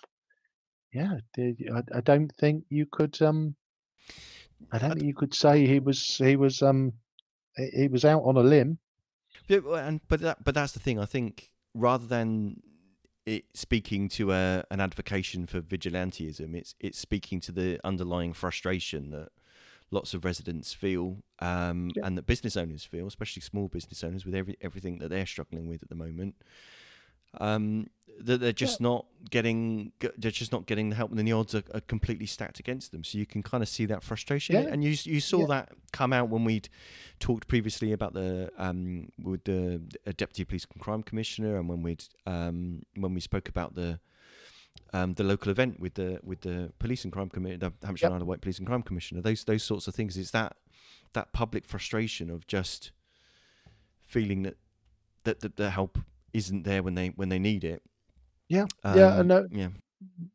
[0.92, 1.16] yeah.
[1.38, 3.54] I, I don't think you could um,
[4.72, 6.92] I don't think you could say he was he was um
[7.74, 8.78] he was out on a limb.
[9.48, 10.98] Yeah, and but that but that's the thing.
[10.98, 12.62] I think rather than
[13.28, 16.54] it speaking to a, an advocation for vigilantism.
[16.54, 19.28] It's it's speaking to the underlying frustration that
[19.90, 22.06] lots of residents feel um, yeah.
[22.06, 25.68] and that business owners feel, especially small business owners, with every everything that they're struggling
[25.68, 26.36] with at the moment.
[27.38, 27.88] Um,
[28.20, 28.88] that they're just yeah.
[28.88, 32.26] not getting they're just not getting the help and then the odds are, are, completely
[32.26, 34.68] stacked against them so you can kind of see that frustration yeah.
[34.68, 35.46] and you you saw yeah.
[35.46, 36.68] that come out when we'd
[37.20, 39.80] talked previously about the um with the
[40.16, 44.00] deputy police and crime commissioner and when we'd um when we spoke about the
[44.92, 48.12] um, the local event with the with the police and crime commissioner, the Hampshire yep.
[48.12, 50.16] Isle of Wight police and crime commissioner, those those sorts of things.
[50.16, 50.56] It's that
[51.12, 52.92] that public frustration of just
[54.06, 54.56] feeling that
[55.24, 55.98] that, that the help
[56.32, 57.82] isn't there when they when they need it,
[58.48, 59.68] yeah, yeah, and um, yeah.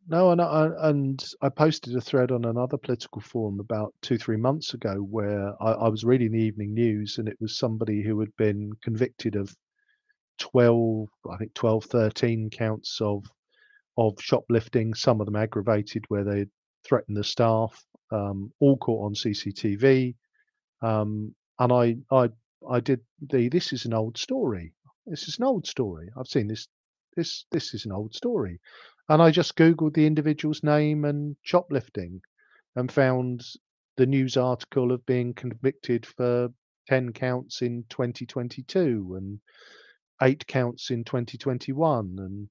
[0.10, 4.36] No, and I, and I posted a thread on another political forum about two, three
[4.36, 8.20] months ago where I, I was reading the evening news and it was somebody who
[8.20, 9.56] had been convicted of
[10.40, 13.26] 12, I think 12, 13 counts of
[13.98, 14.94] of shoplifting.
[14.94, 16.46] Some of them aggravated, where they
[16.86, 17.84] threatened the staff.
[18.12, 20.16] Um, all caught on CCTV.
[20.82, 22.30] Um, and I, I,
[22.70, 23.50] I did the.
[23.50, 24.74] This is an old story.
[25.06, 26.10] This is an old story.
[26.18, 26.68] I've seen this.
[27.16, 28.60] This, this is an old story.
[29.10, 32.22] And I just googled the individual's name and shoplifting,
[32.76, 33.44] and found
[33.98, 36.50] the news article of being convicted for
[36.88, 39.40] 10 counts in 2022 and
[40.22, 42.50] eight counts in 2021 and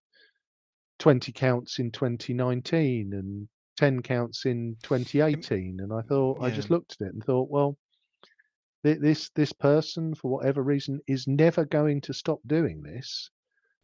[0.99, 3.49] 20 counts in 2019 and
[3.79, 7.77] 10 counts in 2018 and i thought i just looked at it and thought well
[8.85, 13.31] thi- this this person for whatever reason is never going to stop doing this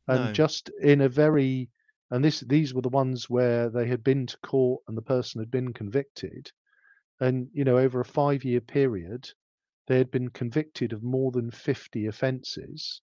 [0.09, 0.33] and No.
[0.33, 1.71] just in a very
[2.11, 5.41] and this these were the ones where they had been to court and the person
[5.41, 6.51] had been convicted.
[7.21, 9.31] And you know over a 5 year period
[9.87, 13.03] they had been convicted of more than 50 offences.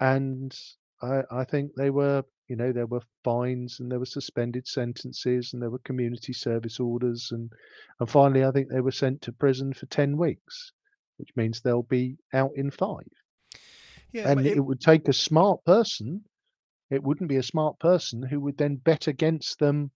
[0.00, 0.58] And
[1.02, 5.52] I, I think they were you know there were fines and there were suspended sentences
[5.52, 7.52] and there were community service orders and
[8.00, 10.72] and finally i think they were sent to prison for 10 weeks
[11.18, 13.06] which means they'll be out in five
[14.12, 16.24] Yeah, and it, it- would take a smart person
[16.90, 19.90] it wouldn't be a smart person who would then bet against them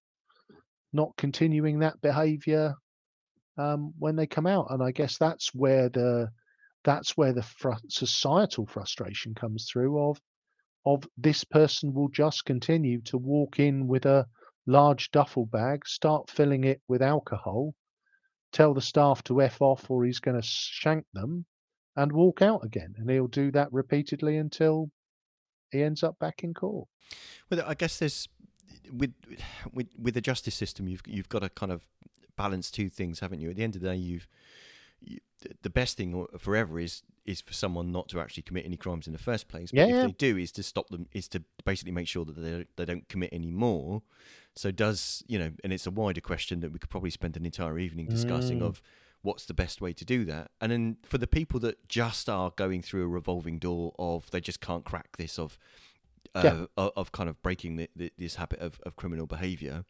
[0.93, 2.75] not continuing that behavior
[3.59, 4.67] um, when they come out.
[4.71, 6.31] And i guess that's where the
[6.85, 10.21] that's where the fr- societal frustration comes through of
[10.87, 14.27] of this person will just continue to walk in with a
[14.67, 17.75] large duffel bag start filling it with alcohol
[18.53, 21.45] tell the staff to f off or he's going to shank them
[21.97, 24.91] and walk out again and he'll do that repeatedly until
[25.71, 26.89] he ends up back in court
[27.51, 28.29] Well, I guess there's
[28.93, 29.13] with
[29.73, 31.87] with with the justice system, you've you've got to kind of
[32.37, 33.51] balance two things, haven't you?
[33.51, 34.27] At the end of the day, you've
[35.01, 35.19] you,
[35.63, 39.13] the best thing forever is is for someone not to actually commit any crimes in
[39.13, 39.71] the first place.
[39.71, 40.07] But Yeah, if yeah.
[40.07, 42.85] they do, is to stop them, is to basically make sure that they don't, they
[42.85, 44.03] don't commit any more.
[44.57, 45.53] So does you know?
[45.63, 48.67] And it's a wider question that we could probably spend an entire evening discussing Mm.
[48.67, 48.83] of
[49.23, 50.51] what's the best way to do that.
[50.61, 54.41] And then for the people that just are going through a revolving door of they
[54.41, 55.59] just can't crack this of
[56.35, 56.93] uh, Yeah.
[56.97, 59.85] of kind of breaking the, the, this habit of, of criminal behaviour.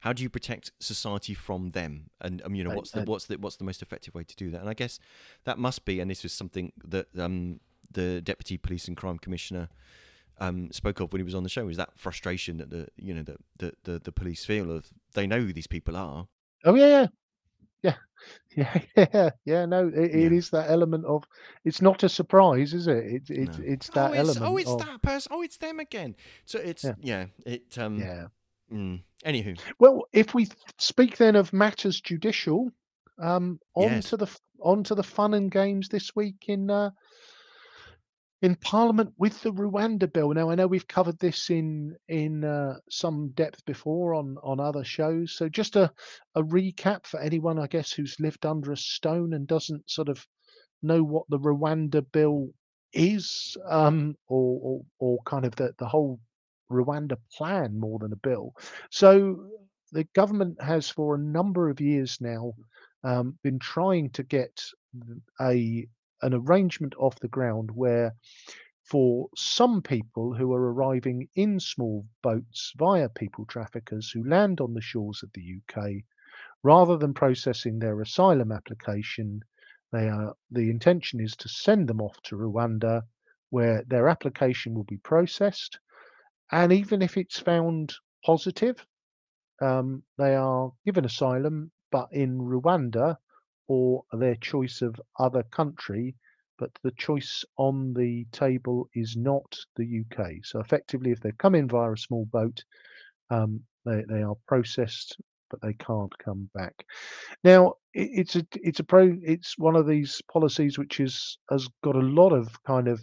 [0.00, 2.10] How do you protect society from them?
[2.20, 4.50] And um, you know, what's the what's the what's the most effective way to do
[4.50, 4.60] that?
[4.60, 4.98] And I guess
[5.44, 7.60] that must be, and this was something that um,
[7.90, 9.68] the deputy police and crime commissioner
[10.38, 11.68] um, spoke of when he was on the show.
[11.68, 15.26] Is that frustration that the you know that the, the the police feel of they
[15.26, 16.28] know who these people are.
[16.64, 17.06] Oh yeah, yeah,
[18.56, 19.66] yeah, yeah, yeah, yeah.
[19.66, 20.38] No, it, it Yeah.
[20.38, 21.24] is that element of.
[21.64, 23.04] It's not a surprise, is it?
[23.04, 23.64] It, it No.
[23.64, 24.46] it's that oh, it's, element.
[24.46, 25.32] oh, it's of, that person.
[25.34, 26.14] Oh, it's them again.
[26.44, 27.26] So it's yeah, Yeah.
[27.46, 28.26] it um Yeah.
[28.72, 29.02] mm.
[29.24, 29.58] anywho.
[29.78, 32.70] Well, if we speak then of matters judicial,
[33.18, 34.10] um, on Yes.
[34.10, 36.90] to the f- on to the fun and games this week in uh,
[38.42, 40.32] in Parliament with the Rwanda bill.
[40.34, 44.84] Now, I know we've covered this in in uh, some depth before on on other
[44.84, 45.36] shows.
[45.36, 45.90] So, just a
[46.34, 50.26] a recap for anyone, I guess, who's lived under a stone and doesn't sort of
[50.82, 52.50] know what the Rwanda bill
[52.92, 56.20] is, um, or, or or kind of the the whole
[56.70, 58.52] Rwanda plan more than a bill.
[58.90, 59.48] So,
[59.92, 62.52] the government has for a number of years now
[63.04, 64.62] um, been trying to get
[65.40, 65.86] a
[66.24, 68.14] an arrangement off the ground where
[68.82, 74.74] for some people who are arriving in small boats via people traffickers who land on
[74.74, 76.04] the shores of the UK
[76.62, 79.40] rather than processing their asylum application
[79.92, 83.02] they are the intention is to send them off to Rwanda
[83.50, 85.78] where their application will be processed
[86.50, 88.84] and even if it's found positive
[89.60, 93.16] um, they are given asylum, but in Rwanda
[93.68, 96.14] or their choice of other country,
[96.58, 100.32] but the choice on the table is not the UK.
[100.42, 102.62] So effectively, if they've come in via a small boat,
[103.30, 105.16] um, they, they are processed,
[105.50, 106.74] but they can't come back.
[107.42, 111.68] Now, it, it's a it's a pro it's one of these policies which is has
[111.82, 113.00] got a lot of kind of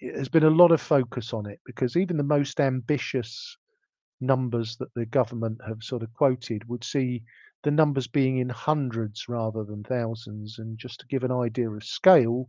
[0.00, 3.56] there's been a lot of focus on it because even the most ambitious
[4.20, 7.22] numbers that the government have sort of quoted would see
[7.62, 10.58] the numbers being in hundreds rather than thousands.
[10.58, 12.48] And just to give an idea of scale,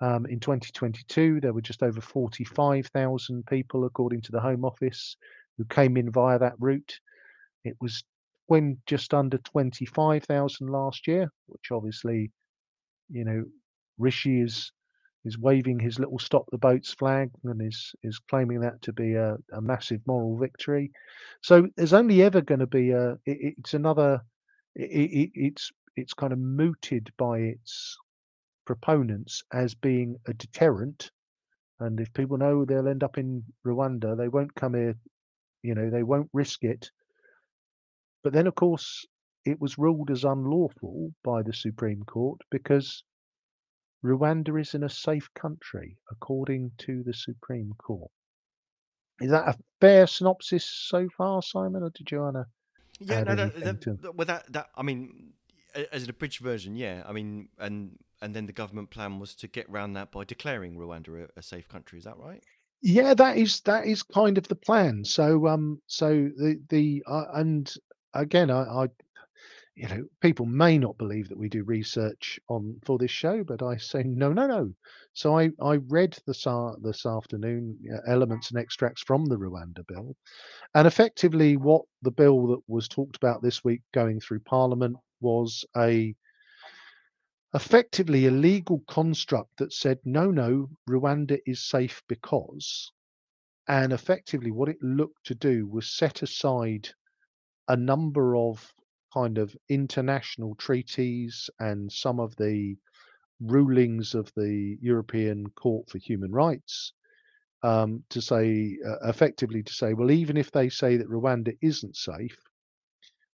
[0.00, 5.16] um, in 2022 there were just over 45,000 people, according to the Home Office,
[5.58, 6.98] who came in via that route.
[7.64, 8.02] It was
[8.46, 12.32] when just under 25,000 last year, which obviously,
[13.10, 13.44] you know,
[13.98, 14.72] Rishi is
[15.26, 19.14] is waving his little stop the boats flag and is is claiming that to be
[19.14, 20.90] a, a massive moral victory.
[21.42, 24.22] So there's only ever going to be a it, it's another
[24.74, 27.96] it, it, it's it's kind of mooted by its
[28.66, 31.10] proponents as being a deterrent
[31.80, 34.96] and if people know they'll end up in Rwanda, they won't come here.
[35.62, 36.90] You know, they won't risk it.
[38.22, 39.06] But then, of course,
[39.46, 43.02] it was ruled as unlawful by the Supreme Court because
[44.04, 48.10] Rwanda is in a safe country, according to the Supreme Court.
[49.20, 52.59] Is that a fair synopsis so far, Simon, or did you want to?
[53.00, 55.32] Yeah, no, that, to- well, that, that, I mean,
[55.92, 57.02] as an abridged version, yeah.
[57.06, 60.76] I mean, and and then the government plan was to get round that by declaring
[60.76, 61.98] Rwanda a, a safe country.
[61.98, 62.42] Is that right?
[62.82, 65.04] Yeah, that is that is kind of the plan.
[65.04, 67.72] So um, so the the uh, and
[68.14, 68.86] again, I, I
[69.80, 73.62] you know people may not believe that we do research on for this show, but
[73.62, 74.74] I say no, no, no.
[75.14, 76.46] So I I read this
[76.82, 80.14] this afternoon uh, elements and extracts from the Rwanda bill,
[80.74, 85.64] and effectively what the bill that was talked about this week going through Parliament was
[85.74, 86.14] a
[87.54, 92.92] effectively a legal construct that said no, no, Rwanda is safe because
[93.66, 96.90] and effectively what it looked to do was set aside
[97.68, 98.74] a number of
[99.12, 102.76] kind of international treaties and some of the
[103.40, 106.92] rulings of the European Court for Human Rights
[107.62, 111.96] um, to say, uh, effectively, to say, well, even if they say that Rwanda isn't
[111.96, 112.36] safe,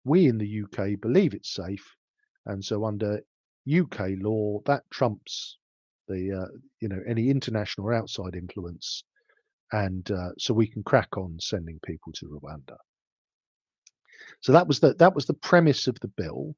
[0.03, 1.95] we in the UK believe it's safe,
[2.45, 3.21] and so under
[3.71, 5.57] UK law, that trumps
[6.07, 9.03] the uh, you know any international or outside influence
[9.71, 12.77] and uh, so we can crack on sending people to Rwanda.
[14.41, 16.55] So that was the that was the premise of the bill,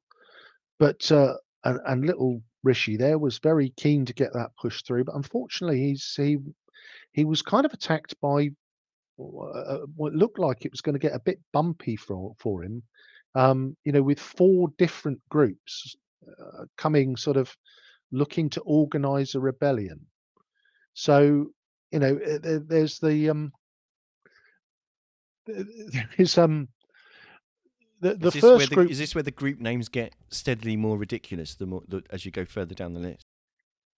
[0.78, 5.04] but uh, and, and little Rishi there was very keen to get that pushed through,
[5.04, 6.38] but unfortunately he's he
[7.12, 8.50] he was kind of attacked by
[9.20, 12.82] uh, what looked like it was going to get a bit bumpy for for him.
[13.34, 15.96] Um, you know, with four different groups
[16.28, 17.54] uh, coming, sort of
[18.12, 20.06] looking to organise a rebellion.
[20.94, 21.50] So
[21.92, 23.52] you know, there- there's the um,
[25.46, 26.68] there is um,
[28.12, 28.90] the the is, this where first the, group.
[28.90, 32.30] is this where the group names get steadily more ridiculous the more the, as you
[32.30, 33.24] go further down the list?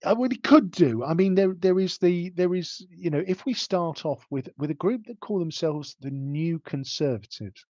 [0.05, 1.03] I well, it could do.
[1.05, 4.49] I mean, there there is the there is you know, if we start off with
[4.59, 7.65] with a group that call themselves the New Conservatives,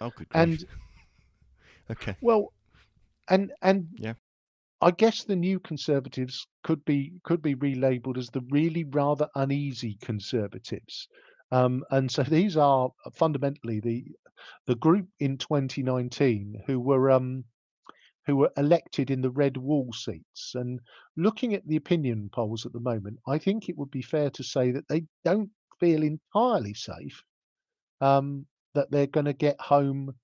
[0.00, 0.26] Oh, good.
[0.32, 0.68] and grief.
[1.90, 2.16] okay.
[2.20, 2.52] well,
[3.28, 4.14] and and Yeah.
[4.82, 9.98] I guess the New Conservatives could be could be relabeled as the really rather uneasy
[10.00, 11.06] Conservatives,
[11.52, 14.04] um, and so these are fundamentally the
[14.66, 17.44] the group in 2019 who were um,
[18.26, 20.54] who were elected in the red wall seats.
[20.54, 20.80] And
[21.16, 24.42] looking at the opinion polls at the moment, I think it would be fair to
[24.42, 27.24] say that they don't feel entirely safe
[28.00, 30.14] um, that they're going to get home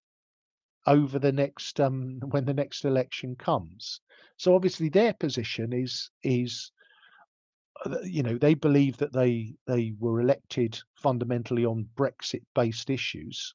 [0.87, 4.01] over the next um, when the next election comes.
[4.37, 6.71] So obviously their position is is
[8.05, 13.55] you know they believe that they they were elected fundamentally on Brexit based issues.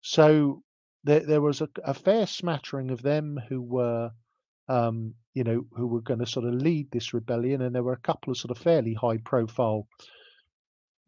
[0.00, 0.62] So
[1.04, 4.10] there there was a, a fair smattering of them who were
[4.68, 7.92] um, you know who were going to sort of lead this rebellion, and there were
[7.92, 9.86] a couple of sort of fairly high profile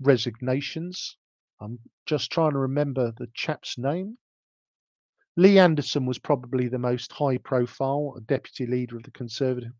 [0.00, 1.16] resignations.
[1.60, 4.18] I'm just trying to remember the chap's name.
[5.36, 9.72] Lee Anderson was probably the most high profile, deputy leader of the Conservative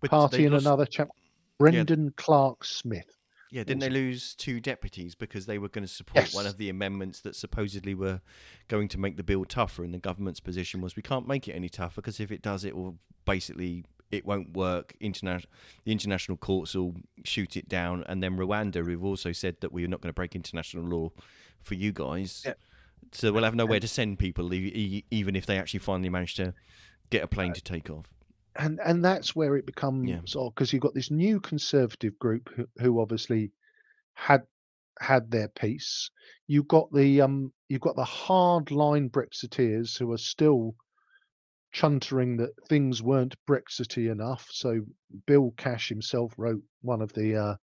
[0.00, 1.08] But Party, and lost- another chap,
[1.58, 3.16] Brendan Clarke-Smith.
[3.50, 6.70] Yeah, didn't they lose two deputies because they were going to support one of the
[6.70, 8.20] amendments that supposedly were
[8.66, 9.84] going to make the bill tougher?
[9.84, 12.64] And the government's position was we can't make it any tougher because if it does,
[12.64, 14.94] it will basically it won't work.
[15.00, 15.48] International
[15.84, 19.86] the international courts will shoot it down, and then Rwanda, who've also said that we're
[19.86, 21.10] not going to break international law
[21.62, 22.42] for you guys.
[22.44, 22.54] Yeah.
[23.12, 26.54] So we'll have nowhere to send people, even if they actually finally manage to
[27.10, 28.06] get a plane uh, to take off.
[28.56, 30.20] And and that's where it becomes Yeah.
[30.50, 33.52] because you've got this new conservative group who, who obviously
[34.14, 34.42] had
[35.00, 36.10] had their piece.
[36.46, 40.74] You've got the um you've got the hardline Brexiteers who are still
[41.74, 44.48] chuntering that things weren't Brexity enough.
[44.50, 44.80] So
[45.26, 47.56] Bill Cash himself wrote one of the uh,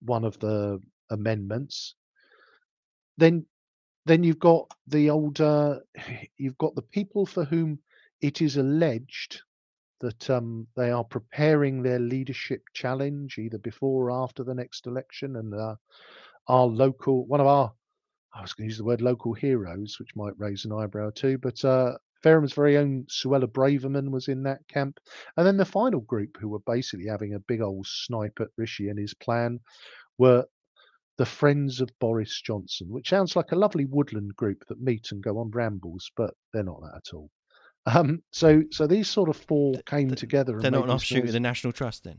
[0.00, 1.94] one of the amendments.
[3.18, 3.46] Then
[4.06, 5.80] then you've got the old uh,
[6.38, 7.78] you've got the people for whom
[8.20, 9.42] it is alleged
[10.00, 15.36] that um, they are preparing their leadership challenge either before or after the next election.
[15.36, 15.76] And uh,
[16.48, 17.72] our local, one of our,
[18.34, 21.38] I was going to use the word local heroes, which might raise an eyebrow too,
[21.38, 24.98] but uh, Fareham's very own Suella Braverman was in that camp.
[25.36, 28.88] And then the final group, who were basically having a big old snipe at Rishi
[28.88, 29.60] and his plan,
[30.18, 30.44] were
[31.18, 35.22] the Friends of Boris Johnson, which sounds like a lovely woodland group that meet and
[35.22, 37.30] go on rambles, but they're not that at all.
[37.86, 40.58] Um, so, so these sort of four Th- came th- together.
[40.60, 42.18] They're not an offshoot of the National Trust, then.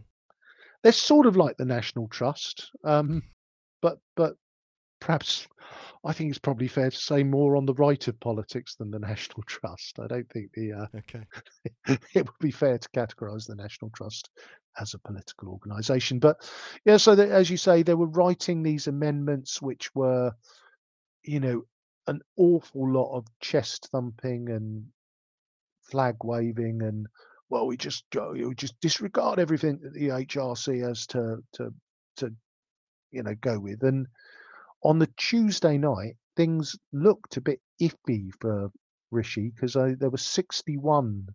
[0.83, 3.21] they're sort of like the National Trust, um,
[3.81, 4.35] but but
[4.99, 5.47] perhaps
[6.05, 8.99] I think it's probably fair to say more on the right of politics than the
[9.11, 9.99] National Trust.
[9.99, 11.23] I don't think the uh, Okay.
[12.13, 14.29] it would be fair to categorise the National Trust
[14.79, 16.19] as a political organisation.
[16.19, 16.37] But
[16.85, 20.31] yeah, so that, as you say, they were writing these amendments which were,
[21.23, 21.63] you know,
[22.07, 24.85] an awful lot of chest thumping and
[25.89, 27.07] flag waving and
[27.49, 31.73] well, we just we just disregard everything that the HRC has to to
[32.17, 32.33] to
[33.11, 33.83] you know go with.
[33.83, 34.07] And
[34.83, 38.69] on the Tuesday night, things looked a bit iffy for
[39.11, 41.27] Rishi because there were 61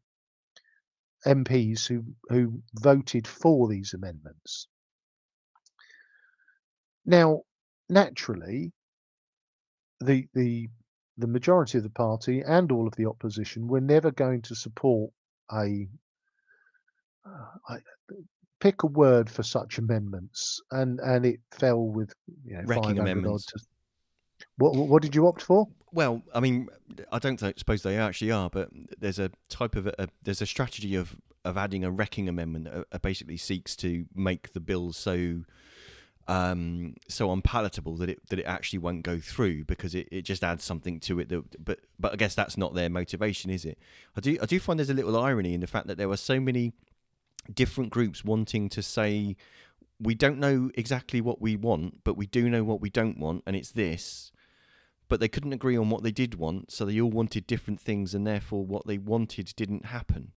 [1.26, 4.68] MPs who who voted for these amendments.
[7.06, 7.42] Now,
[7.88, 8.72] naturally,
[10.00, 10.68] the the
[11.18, 15.10] the majority of the party and all of the opposition were never going to support
[15.52, 15.86] a
[17.26, 17.76] uh, I,
[18.62, 23.46] pick a word for such amendments, and and it fell with you know, Wrecking amendments.
[23.46, 23.58] To,
[24.56, 25.68] what what did you opt for?
[25.92, 26.68] Well, I mean,
[27.10, 30.46] I don't suppose they actually are, but there's a type of a, a there's a
[30.46, 34.92] strategy of of adding a wrecking amendment that uh, basically seeks to make the bill
[34.92, 35.42] so
[36.32, 40.42] um so unpalatable that it that it actually won't go through because it, it just
[40.42, 43.78] adds something to it that but but I guess that's not their motivation is it
[44.16, 46.16] I do I do find there's a little irony in the fact that there were
[46.16, 46.72] so many
[47.52, 49.36] different groups wanting to say
[50.00, 53.42] we don't know exactly what we want but we do know what we don't want
[53.46, 54.32] and it's this
[55.12, 58.14] but they couldn't agree on what they did want, so they all wanted different things,
[58.14, 60.32] and therefore what they wanted didn't happen.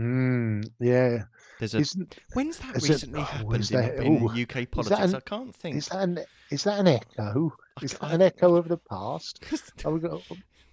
[0.00, 1.24] Mm, yeah,
[1.58, 4.28] There's a isn't when's that is it- recently oh, happened is in, that- in ooh,
[4.42, 4.98] UK politics?
[5.00, 5.76] an- I can't think.
[5.76, 6.18] is that an
[6.50, 7.52] is that an echo?
[7.78, 9.44] I Is that an echo of the past?
[9.84, 10.22] Are we got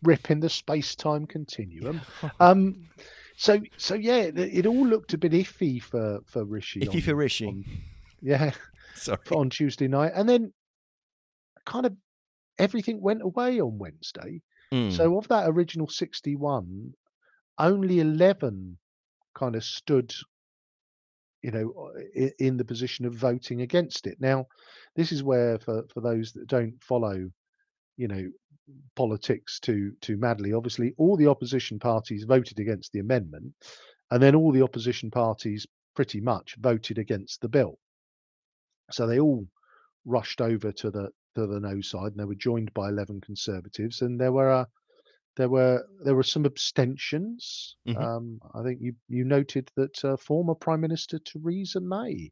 [0.03, 1.99] ripping the space time continuum?
[2.39, 2.87] Um,
[3.35, 6.79] so so yeah, it, it all looked a bit iffy for for Rishi.
[6.79, 7.47] Iffy on- for Rishi.
[7.47, 7.65] on-
[8.21, 8.51] yeah,
[8.95, 9.19] Sorry.
[9.31, 10.53] on Tuesday night, and then
[11.65, 11.93] kind of
[12.59, 14.41] everything went away on Wednesday.
[14.73, 14.91] Mm.
[14.91, 16.93] So of that original 61,
[17.59, 18.77] only 11
[19.37, 20.13] kind of stood,
[21.41, 21.91] you know,
[22.39, 24.17] in, the position of voting against it.
[24.19, 24.47] Now,
[24.95, 27.29] this is where for, for those that don't follow,
[27.95, 28.25] you know,
[28.95, 33.53] politics too too madly, obviously all the opposition parties voted against the amendment,
[34.11, 35.65] and then all the opposition parties
[35.95, 37.77] pretty much voted against the bill.
[38.91, 39.47] So they all
[40.05, 44.01] rushed over to the to the no side, and they were joined by eleven conservatives,
[44.01, 44.65] and there were uh,
[45.37, 47.75] there were there were some abstentions.
[47.87, 47.97] Mhm.
[48.01, 52.31] Um, I think you you noted that uh, former Prime Minister Theresa May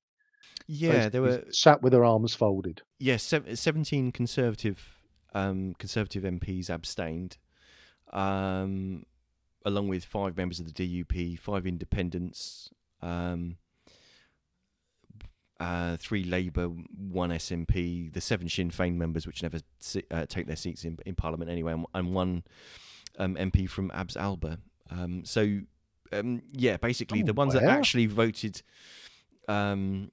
[0.67, 2.81] yeah, there were sat with her arms folded.
[2.99, 4.97] yeah sev- seventeen conservative
[5.33, 7.37] um, conservative MPs abstained,
[8.13, 9.03] um,
[9.65, 12.69] along with five members of the DUP, five independents,
[13.01, 13.57] um,
[15.59, 20.47] uh, three Labour, one SNP, the seven Sinn Féin members, which never si- uh, take
[20.47, 22.43] their seats in, in Parliament anyway, and, and one
[23.17, 24.59] um, MP from Abs Alba.
[24.89, 25.59] Um, so,
[26.11, 28.61] um, yeah, basically Oh, the ones that actually voted,
[29.47, 30.11] um,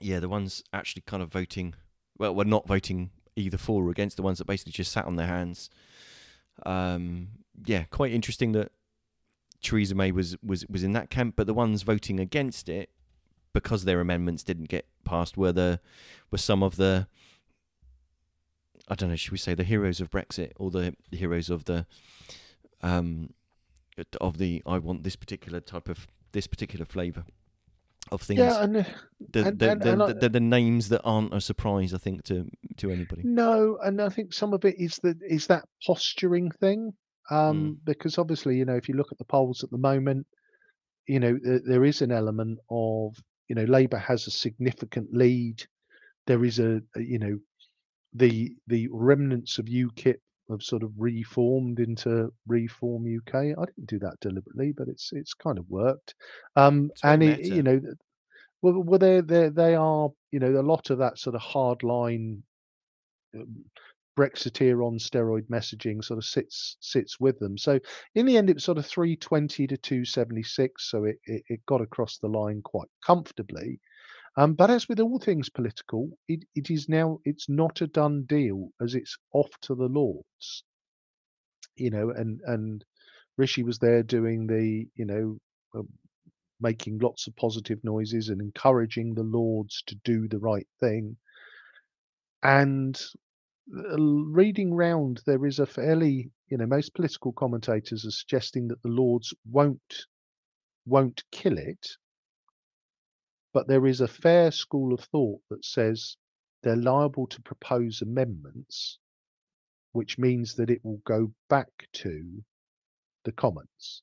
[0.00, 1.74] yeah, the ones actually kind of voting,
[2.18, 5.16] well, were not voting either for or against the ones that basically just sat on
[5.16, 5.70] their hands.
[6.66, 7.28] Um,
[7.64, 8.72] yeah, quite interesting that
[9.62, 12.90] Theresa May was, was, was in that camp, but the ones voting against it
[13.52, 15.80] because their amendments didn't get passed were the
[16.30, 17.08] were some of the
[18.90, 21.86] I don't know, should we say the heroes of Brexit or the heroes of the
[22.82, 23.30] um
[24.20, 27.24] of the I want this particular type of this particular flavour
[28.10, 28.38] of things.
[28.40, 31.40] Yeah, and the, and- the, and- the, and the, the, the names that aren't a
[31.40, 32.46] surprise, I think, to
[32.78, 33.22] to anybody.
[33.24, 36.92] no, and I think some of it is that is that posturing thing.
[37.30, 40.26] Um, because obviously, you know, if you look at the polls at the moment,
[41.06, 43.16] you know, there, there is an element of,
[43.48, 45.62] you know, Labour has a significant lead.
[46.26, 47.38] There is a, a, you know,
[48.18, 50.16] the the remnants of UKIP
[50.50, 53.34] have sort of reformed into Reform UK.
[53.34, 56.14] I didn't do that deliberately, but it's it's kind of worked.
[56.56, 57.80] Um, and it, you know,
[58.62, 61.82] well, well, they they they are, you know, a lot of that sort of hard
[61.82, 62.42] line
[63.34, 63.64] um,
[64.18, 67.56] Brexiteer on steroid messaging sort of sits sits with them.
[67.56, 67.78] So
[68.16, 70.90] in the end, it was sort of 320 to 276.
[70.90, 73.80] So it, it, it got across the line quite comfortably.
[74.38, 78.22] Um, but as with all things political, it, it is now it's not a done
[78.22, 80.62] deal as it's off to the Lords.
[81.74, 82.84] You know, and and
[83.36, 85.38] Rishi was there doing the you know
[85.74, 85.88] um,
[86.60, 91.16] making lots of positive noises and encouraging the Lords to do the right thing.
[92.44, 92.96] And
[93.76, 98.82] uh, reading round, there is a fairly, you know, most political commentators are suggesting that
[98.82, 100.06] the Lords won't
[100.86, 101.88] won't kill it,
[103.52, 106.16] but there is a fair school of thought that says
[106.62, 108.98] they're liable to propose amendments,
[109.92, 112.44] which means that it will go back to
[113.24, 114.02] the Commons.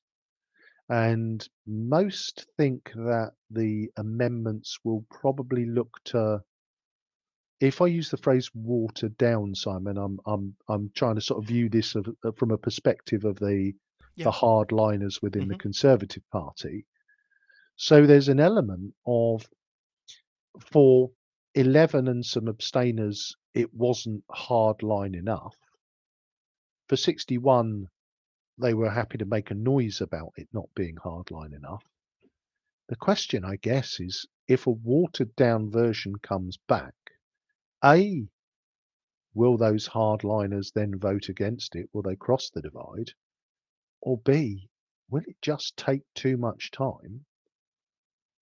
[0.88, 6.42] And most think that the amendments will probably look to
[7.60, 11.48] if I use the phrase watered down, Simon, I'm I'm I'm trying to sort of
[11.48, 13.72] view this of, uh, from a perspective of the
[14.14, 14.24] Yeah.
[14.24, 15.60] the hardliners within the Mhm.
[15.60, 16.86] Conservative Party.
[17.78, 19.46] So there's an element of
[20.60, 21.10] for
[21.54, 25.54] eleven and some abstainers, it wasn't hardline enough.
[26.88, 27.88] For sixty-one,
[28.58, 31.84] they were happy to make a noise about it not being hardline enough.
[32.88, 36.94] The question, I guess, is if a watered down version comes back,
[37.84, 38.26] A,
[39.34, 41.90] will those hardliners then vote against it?
[41.92, 43.10] Will they cross the divide?
[44.00, 44.70] Or B,
[45.10, 47.26] will it just take too much time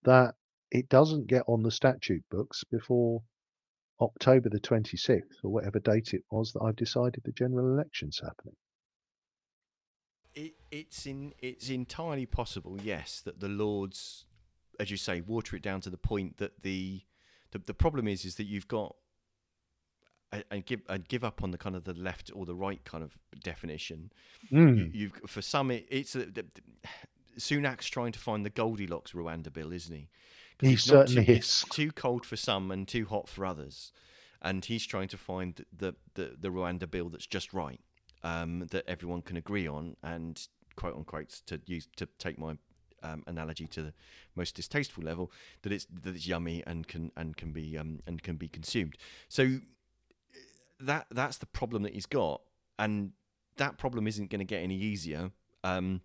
[0.05, 0.35] that
[0.71, 3.23] it doesn't get on the statute books before
[4.01, 8.57] October the 26th or whatever date it was that I've decided the general election's happening?
[10.35, 14.27] It, it's in it's entirely possible, yes, that the Lords,
[14.81, 17.03] as you say, water it down to the point that the
[17.53, 18.97] the, the problem is is that you've got
[20.51, 23.05] and give and give up on the kind of the left or the right kind
[23.05, 24.11] of definition.
[24.51, 24.75] Hmm.
[24.75, 26.45] You, you've for some it, it's a, the,
[27.39, 30.09] Sunak's trying to find the Goldilocks Rwanda bill, isn't he?
[30.61, 31.39] He it's certainly too, is.
[31.39, 33.93] It's too cold for some and too hot for others,
[34.41, 37.80] and he's trying to find the the, the Rwanda bill that's just right,
[38.22, 42.57] um, that everyone can agree on, and quote unquote to use to take my
[43.03, 43.93] um, analogy to the
[44.35, 45.30] most distasteful level,
[45.62, 48.97] that it's that it's yummy and can and can be um, and can be consumed.
[49.28, 49.59] So
[50.80, 52.43] that that's the problem that he's got,
[52.78, 53.12] and
[53.57, 55.30] that problem isn't going to get any easier.
[55.62, 56.01] Um,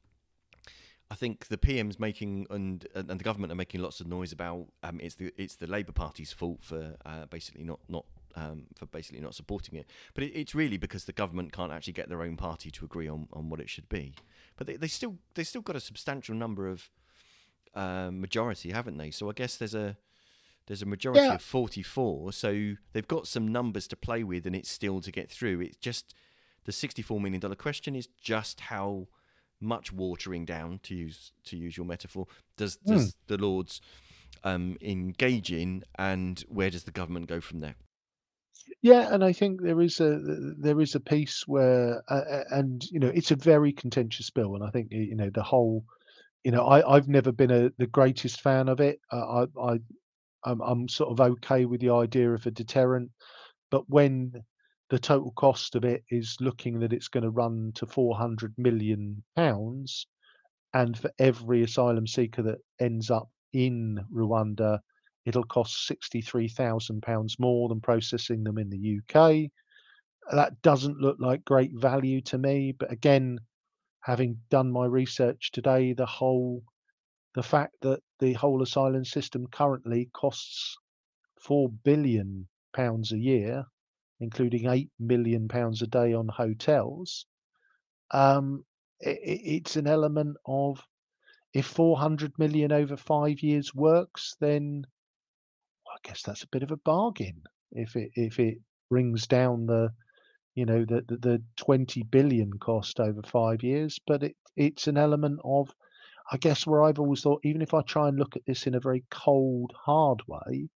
[1.12, 4.68] I think the PM's making and and the government are making lots of noise about
[4.84, 8.05] um, it's the it's the Labour Party's fault for uh, basically not not
[8.36, 9.89] um, for basically not supporting it.
[10.14, 13.07] But it, it's really because the government can't actually get their own party to agree
[13.07, 14.14] on, on what it should be.
[14.55, 16.89] But they, they still they still got a substantial number of
[17.74, 19.10] um, majority, haven't they?
[19.12, 19.97] So I guess there's a
[20.68, 21.34] there's a majority Yeah.
[21.36, 22.32] of 44.
[22.34, 25.62] So they've got some numbers to play with, and it's still to get through.
[25.62, 26.14] It's just
[26.66, 29.07] the 64 million dollar question is just how
[29.62, 32.26] much watering down to use to use your metaphor
[32.57, 33.82] does does the lords
[34.43, 37.76] um, engage in and where does the government go from there
[38.82, 40.20] Yeah, and I think there is a
[40.57, 44.55] there is a piece where, uh, uh, and you know, it's a very contentious bill,
[44.55, 45.84] and I think you know the whole,
[46.43, 48.99] you know, I I've never been a the greatest fan of it.
[49.12, 49.80] Uh, I I
[50.45, 53.12] I'm, I'm sort of okay with the idea of a deterrent,
[53.72, 54.43] but when
[54.90, 59.24] the total cost of it is looking that it's going to run to 400 million
[59.36, 60.08] pounds,
[60.74, 64.80] and for every asylum seeker that ends up in Rwanda,
[65.26, 69.52] it'll cost 63,000 pounds more than processing them in the UK.
[70.32, 73.40] That doesn't look like great value to me, but again,
[74.02, 76.64] having done my research today, the whole
[77.36, 80.76] the fact that the whole asylum system currently costs
[81.42, 83.66] 4 billion pounds a year,
[84.20, 87.26] including 8 million pounds a day on hotels.
[88.11, 88.65] Um,
[89.05, 89.20] i i-
[89.57, 90.86] it's an element of
[91.53, 94.86] if 400 million over five years works, then
[95.88, 97.43] I guess that's a bit of a bargain.
[97.72, 98.59] If it if it
[98.89, 99.93] brings down the
[100.55, 104.97] you know the the, the 20 billion cost over five years, but it it's an
[104.97, 105.74] element of
[106.32, 108.76] I guess where I've always thought, even if I try and look at this in
[108.76, 110.70] a very cold, hard way,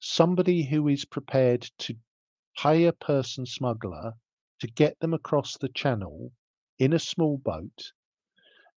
[0.00, 1.96] somebody who is prepared to
[2.58, 4.12] pay a person smuggler
[4.60, 6.32] to get them across the channel
[6.78, 7.92] in a small boat,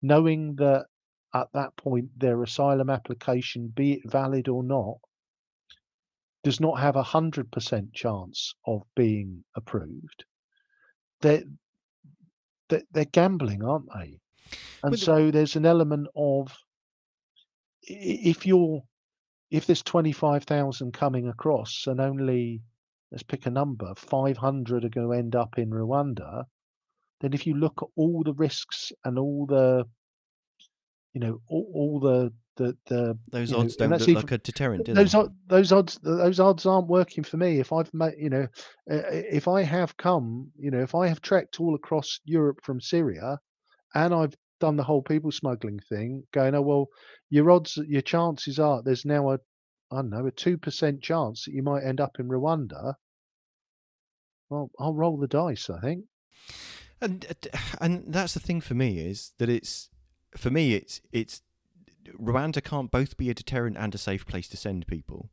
[0.02, 0.86] knowing that
[1.34, 4.96] at that point their asylum application, be it valid or not,
[6.42, 10.24] does not have a hundred percent chance of being approved.
[11.20, 11.42] They're,
[12.68, 14.20] they're they're gambling, aren't they?
[14.82, 16.56] And so there's an element of
[17.82, 18.82] if you're
[19.50, 22.60] if there's 25,000 coming across and only
[23.10, 26.44] let's pick a number 500 are going to end up in Rwanda
[27.20, 29.84] then if you look at all the risks and all the
[31.14, 34.32] you know all, all the the the those you know, odds don't look even- like
[34.32, 35.24] a deterrent do those they?
[35.46, 37.60] those odds those odds aren't working for me.
[37.60, 38.46] If i've made you know
[38.90, 42.80] uh, if i have come you know if i have trekked all across europe from
[42.80, 43.38] syria
[43.94, 46.88] and i've done the whole people smuggling thing going oh well
[47.30, 49.38] your odds your chances are there's now a
[49.90, 52.94] i don't know a 2% chance that you might end up in rwanda
[54.50, 56.04] well i'll roll the dice i think
[57.00, 59.90] and uh, and that's the thing for me is that it's
[60.36, 61.42] for me it's it's
[62.16, 65.30] Rwanda can't both be a deterrent and a safe place to send people.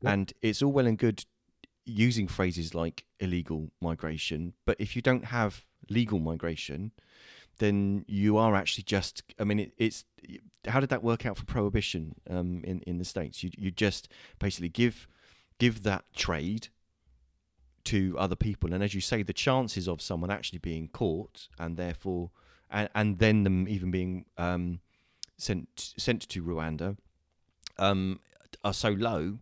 [0.00, 0.12] Yeah.
[0.12, 1.24] And it's all well and good
[1.84, 6.92] using phrases like illegal migration, but if you don't have legal migration,
[7.58, 9.22] then you are actually just.
[9.38, 10.04] I mean, it, it's
[10.66, 13.42] how did that work out for prohibition um, in in the states?
[13.42, 15.08] You you just basically give
[15.58, 16.68] give that trade
[17.84, 21.76] to other people, and as you say, the chances of someone actually being caught and
[21.76, 22.30] therefore
[22.70, 24.80] and, and then them even being um,
[25.36, 26.96] sent sent to Rwanda
[27.78, 28.20] um,
[28.64, 29.38] are so low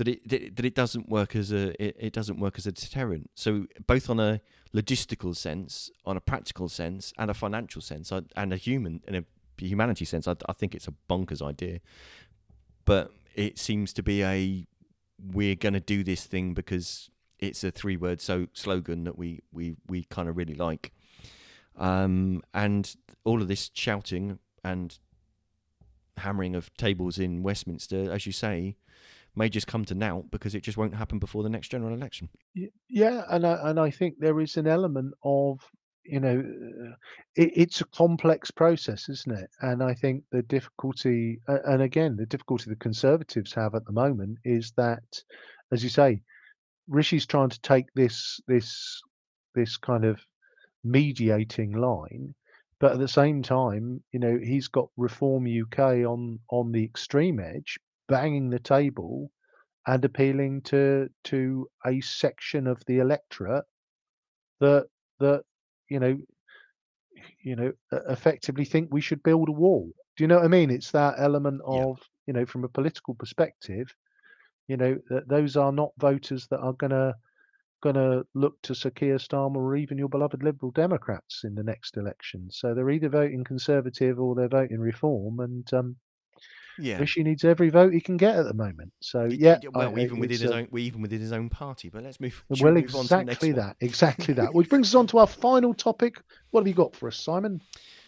[0.00, 3.30] that it that it doesn't work as a it, doesn't work as a deterrent.
[3.34, 4.40] So both on a
[4.74, 9.24] logistical sense, on a practical sense, and a financial sense, and a human in a
[9.58, 11.80] humanity sense, I, I think it's a bonkers idea.
[12.86, 14.66] But it seems to be a
[15.22, 19.40] we're going to do this thing because it's a three word so slogan that we
[19.52, 20.92] we we kind of really like.
[21.76, 24.98] Um, and all of this shouting and
[26.16, 28.76] hammering of tables in Westminster, as you say,
[29.34, 32.28] may just come to naught because it just won't happen before the next general election.
[32.88, 35.60] Yeah, and I and I think there is an element of
[36.04, 36.94] you know uh,
[37.36, 39.50] it, it's a complex process, isn't it?
[39.60, 44.38] And I think the difficulty, and again, the difficulty the Conservatives have at the moment
[44.44, 45.22] is that,
[45.72, 46.22] as you say,
[46.88, 49.00] Rishi's trying to take this this
[49.54, 50.20] this kind of
[50.82, 52.34] mediating line,
[52.78, 57.38] but at the same time, you know, he's got Reform UK on on the extreme
[57.38, 57.78] edge,
[58.10, 59.32] banging the table
[59.86, 63.64] and appealing to to a section of the electorate
[64.60, 64.88] that
[65.20, 65.44] that
[65.88, 66.18] you know
[67.42, 67.72] you know
[68.08, 71.14] effectively think we should build a wall do you know what i mean it's that
[71.18, 71.86] element Yeah.
[71.86, 73.94] of you know from a political perspective
[74.68, 77.14] you know that those are not voters that are going to
[77.82, 81.62] going to look to Sir Keir Starmer or even your beloved Liberal Democrats in the
[81.62, 82.48] next election.
[82.50, 85.96] So they're either voting Conservative or they're voting Reform, and um,
[86.78, 86.98] Yeah.
[86.98, 88.92] Rishi needs every vote he can get at the moment.
[89.00, 91.88] So yeah, Well, I- even within his uh, own, even within his own party.
[91.88, 92.42] But let's move.
[92.48, 94.54] Well, we move on to the next exactly that, exactly that.
[94.54, 96.20] Which brings us on to our final topic.
[96.50, 97.60] What have you got for us, Simon?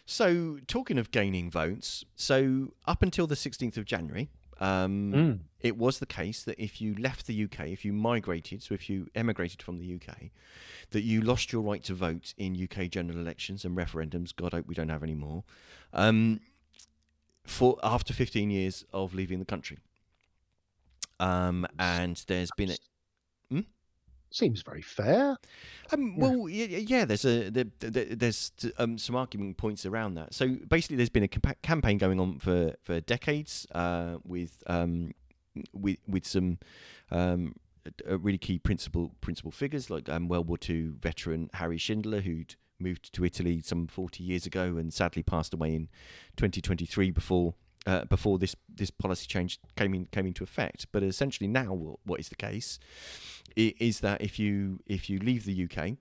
[0.04, 5.38] So, talking of gaining votes, so up until the 16th of January, um, Mm.
[5.60, 8.90] it was the case that if you left the UK, if you migrated, so if
[8.90, 10.30] you emigrated from the UK,
[10.90, 14.34] that you lost your right to vote in UK general elections and referendums.
[14.34, 15.44] God hope we don't have any more.
[15.92, 16.40] Um,
[17.44, 19.78] for after 15 years of leaving the country,
[21.20, 22.76] um, and there's been a,
[24.34, 25.36] Seems very fair.
[25.92, 26.16] Um, Yeah.
[26.16, 27.04] well, y- y- yeah.
[27.04, 30.32] There's a there, there- there's um, some argument points around that.
[30.32, 35.12] So basically, there's been a campa- campaign going on for for decades uh, with um,
[35.74, 36.56] with with some
[37.10, 37.56] um,
[38.08, 43.12] really key principal principal figures like um, World War II veteran Harry Schindler, who'd moved
[43.14, 45.88] to Italy some 40 years ago and sadly passed away in
[46.36, 47.54] 2023 before.
[47.84, 51.98] Uh, before this, this policy change came in came into effect, but essentially now what,
[52.04, 52.78] what is the case
[53.56, 55.96] is that if you if you leave the UK,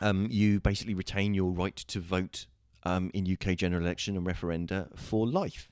[0.00, 2.46] um, you basically retain your right to vote
[2.84, 5.70] um, in UK general election and referenda for life.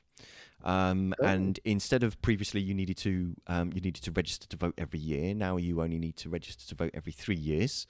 [0.63, 1.27] Um, Oh.
[1.27, 4.99] And instead of previously you needed to um, you needed to register to vote every
[4.99, 7.87] year, now you only need to register to vote every three years,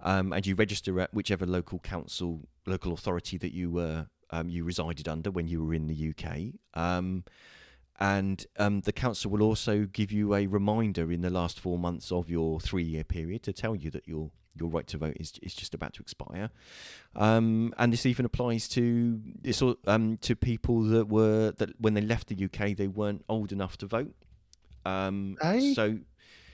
[0.00, 4.64] um, and you register at whichever local council, local authority that you were um, you
[4.64, 6.54] resided under when you were in the UK.
[6.74, 7.24] Um,
[7.98, 12.12] and um, the council will also give you a reminder in the last four months
[12.12, 15.54] of your three-year period to tell you that your your right to vote is is
[15.54, 16.50] just about to expire.
[17.14, 22.00] Um, and this even applies to this um, to people that were that when they
[22.00, 24.14] left the UK they weren't old enough to vote.
[25.74, 25.98] So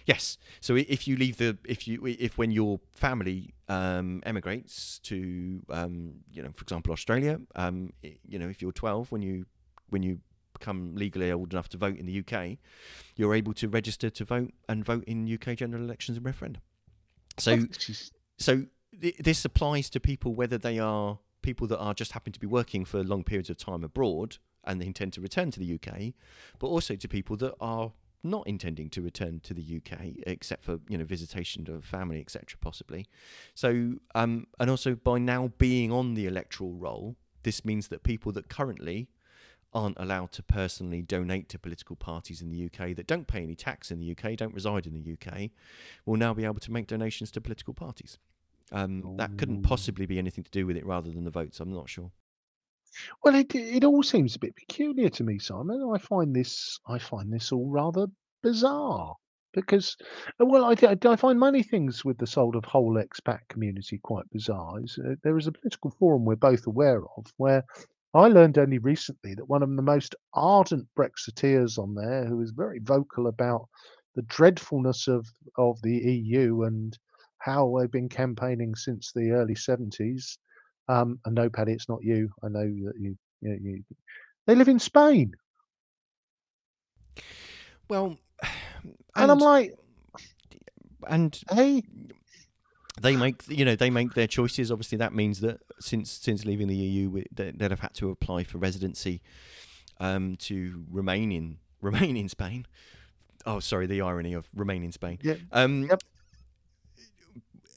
[0.07, 5.63] yes, so if you leave the if you if when your family um, emigrates to
[5.71, 9.47] um, you know for example Australia, um, you know if you're 12 when you
[9.91, 10.21] when you
[10.53, 12.59] become legally old enough to vote in the UK,
[13.17, 16.63] you're able to register to vote and vote in UK general elections and referendum.
[17.39, 18.65] So This so
[19.01, 22.47] th- this applies to people whether they are people that are just happen to be
[22.47, 26.15] working for long periods of time abroad and they intend to return to the UK,
[26.59, 27.93] but also to people that are
[28.23, 32.57] not intending to return to the UK except for you know visitation to family etc
[32.61, 33.07] possibly.
[33.55, 38.33] So um and also by now being on the electoral roll this means that people
[38.33, 39.09] that currently
[39.75, 43.55] aren't allowed to personally donate to political parties in the UK that don't pay any
[43.55, 45.51] tax in the UK don't reside in the UK
[46.05, 48.19] will now be able to make donations to political parties.
[48.71, 51.75] Um, that couldn't possibly be anything to do with it rather than the votes i'm
[51.75, 52.11] not sure
[53.23, 55.91] well, it it all seems a bit peculiar to me, Simon.
[55.95, 58.07] I find this I find this all rather
[58.43, 59.17] bizarre
[59.53, 59.97] because,
[60.41, 64.79] uh, well, I find many things with the sort of whole expat community quite bizarre.
[64.79, 67.65] Uh, there is a political forum we're both aware of where
[68.15, 72.51] I learned only recently that one of the most ardent Brexiteers on there, who is
[72.51, 73.69] very vocal about
[74.15, 75.27] the dreadfulness of
[75.57, 76.99] of the EU and
[77.39, 80.37] how they've been campaigning since the early 70s.
[80.89, 82.31] Um, and no, Paddy, it's not you.
[82.43, 83.85] I know that you, you, you
[84.47, 85.33] they live in Spain.
[87.89, 88.17] Well,
[89.15, 89.75] And, I'm like,
[91.07, 91.83] and hey,
[93.01, 94.73] they make you know they make their choices.
[94.73, 98.45] Obviously, that means that since since leaving the EU, they, they'd have had to apply
[98.45, 99.21] for residency
[100.01, 102.67] um, to remain in remain in Spain.
[103.45, 105.19] Oh, sorry, the irony of remain in Spain.
[105.23, 105.35] Yeah.
[105.53, 106.03] Um, Yep.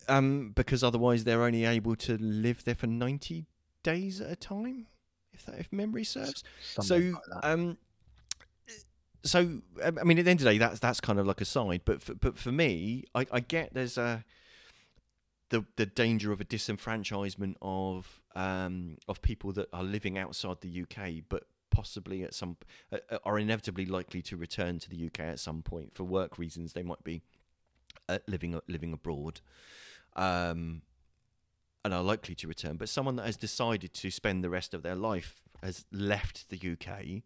[0.08, 3.48] Um, because otherwise they're only able to live there for ninety
[3.84, 4.88] days at a time,
[5.34, 6.44] if that if memory serves.
[6.62, 7.78] something so like um
[9.24, 9.40] so
[9.84, 11.46] um, i mean at the end of the day that's that's kind of like a
[11.46, 14.24] side but for, but for me i i get there's a
[15.50, 20.84] the the danger of a disenfranchisement of um of people that are living outside the
[20.84, 21.44] uk but
[21.76, 22.56] possibly at some
[22.92, 26.38] uh, uh, are inevitably likely to return to the uk at some point for work
[26.40, 26.72] reasons.
[26.72, 27.22] They might be
[28.08, 29.42] uh, living living abroad
[30.16, 30.82] um
[31.84, 34.82] and are likely to return, but someone that has decided to spend the rest of
[34.82, 37.22] their life has left the UK.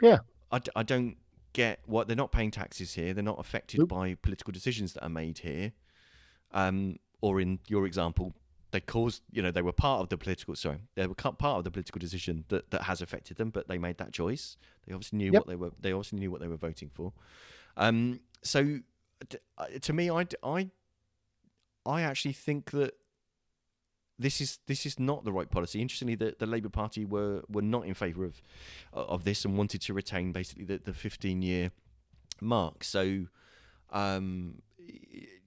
[0.00, 0.18] Yeah.
[0.50, 1.16] I, d- I don't
[1.52, 3.12] get what they're not paying taxes here.
[3.12, 3.90] They're not affected Nope.
[3.90, 5.72] by political decisions that are made here.
[6.52, 8.32] Um, or in your example,
[8.70, 11.64] they caused, you know, they were part of the political, sorry, they were part of
[11.64, 14.56] the political decision that, that has affected them, but they made that choice.
[14.86, 15.40] They obviously knew Yep.
[15.42, 17.12] what they were, they obviously knew what they were voting for.
[17.76, 18.78] Um, so
[19.28, 20.70] d- uh, to me, I, d- I,
[21.84, 22.94] I actually think that
[24.18, 25.80] this is this is not the right policy.
[25.80, 28.40] Interestingly, the, the Labour Party were were not in favour of
[28.92, 31.72] of this and wanted to retain basically the, the 15 year
[32.40, 32.84] mark.
[32.84, 33.26] So,
[33.90, 34.62] um,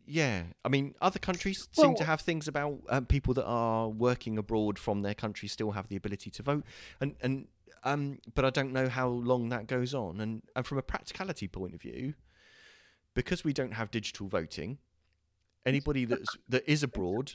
[0.05, 4.37] yeah, I mean, other countries seem to have things about um, people that are working
[4.37, 6.63] abroad from their country still have the ability to vote,
[6.99, 7.47] and and
[7.83, 10.19] um, but I don't know how long that goes on.
[10.19, 12.13] And and from a practicality point of view,
[13.13, 14.79] because we don't have digital voting,
[15.65, 17.33] anybody that's that is abroad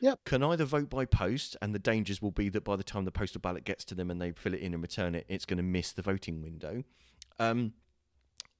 [0.00, 0.24] Yep.
[0.24, 3.10] can either vote by post, and the dangers will be that by the time the
[3.10, 5.56] postal ballot gets to them and they fill it in and return it, it's going
[5.56, 6.84] to miss the voting window.
[7.38, 7.72] Um,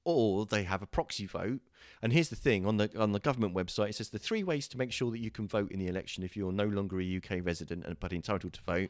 [0.03, 1.59] or they have a proxy vote.
[2.01, 4.67] And here's the thing: on the on the government website, it says the three ways
[4.69, 7.17] to make sure that you can vote in the election if you're no longer a
[7.17, 8.89] UK resident and but entitled to vote.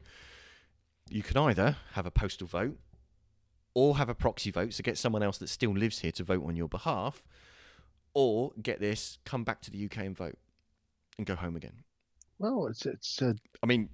[1.09, 2.77] You can either have a postal vote,
[3.73, 6.45] or have a proxy vote, so get someone else that still lives here to vote
[6.45, 7.27] on your behalf,
[8.17, 10.37] or get this, come back to the UK and vote,
[11.17, 11.83] and go home again.
[12.39, 13.89] well, it's it's a I mean,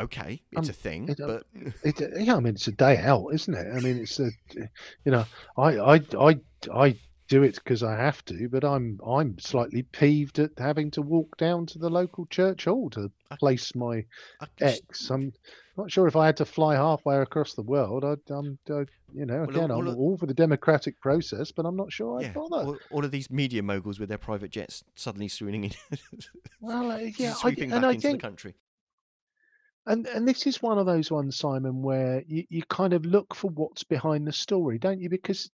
[0.00, 1.44] okay, it's Um, a thing, it, uh, but
[1.82, 3.66] It, yeah, I mean it's a day out, isn't it?
[3.74, 4.30] I mean it's a,
[5.04, 5.24] you know,
[5.56, 6.40] I I I
[6.72, 6.96] I
[7.28, 11.36] do it because I have to, but I'm I'm slightly peeved at having to walk
[11.36, 14.06] down to the local church hall to I- place my ex.
[14.40, 15.10] I can just- X.
[15.10, 15.32] I'm
[15.76, 18.02] not sure if I had to fly halfway across the world.
[18.04, 21.52] I'd, I'm, I, you know, Well, again, all I'm of- all for the democratic process,
[21.52, 22.56] but I'm not sure I'd bother.
[22.66, 25.72] all, all of these media moguls with their private jets suddenly swooning in,
[26.60, 28.54] Well, uh, yeah, I, sweeping and back I into think the country.
[29.88, 33.34] And and this is one of those ones, Simon, where you, you kind of look
[33.34, 35.08] for what's behind the story, don't you?
[35.08, 35.48] Because,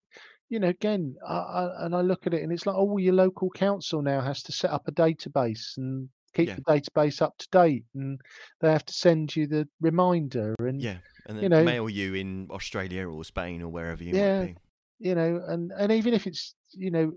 [0.52, 3.14] you know, again, I, I, and I look at it and it's like, oh, your
[3.14, 6.56] local council now has to set up a database and keep Yeah.
[6.56, 8.20] the database up to date, and
[8.60, 12.14] they have to send you the reminder, and Yeah, and then you know- mail you
[12.16, 14.39] in Australia or Spain or wherever you Yeah.
[14.41, 15.08] might be.
[15.08, 17.14] you know, and and even if it's you know,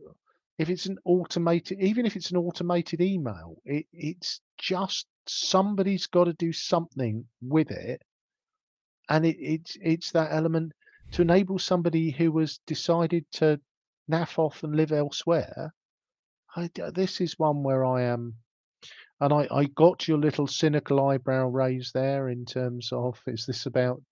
[0.59, 6.24] if it's an automated, even if it's an automated email, it it's just somebody's got
[6.24, 8.01] to do something with it,
[9.09, 10.72] and it, it's it's that element
[11.14, 13.60] to enable somebody who has decided to
[14.10, 15.72] naff off and live elsewhere.
[16.56, 18.34] I this is one where I am,
[19.20, 23.66] and I I got your little cynical eyebrow raised there in terms of is this
[23.66, 24.02] about?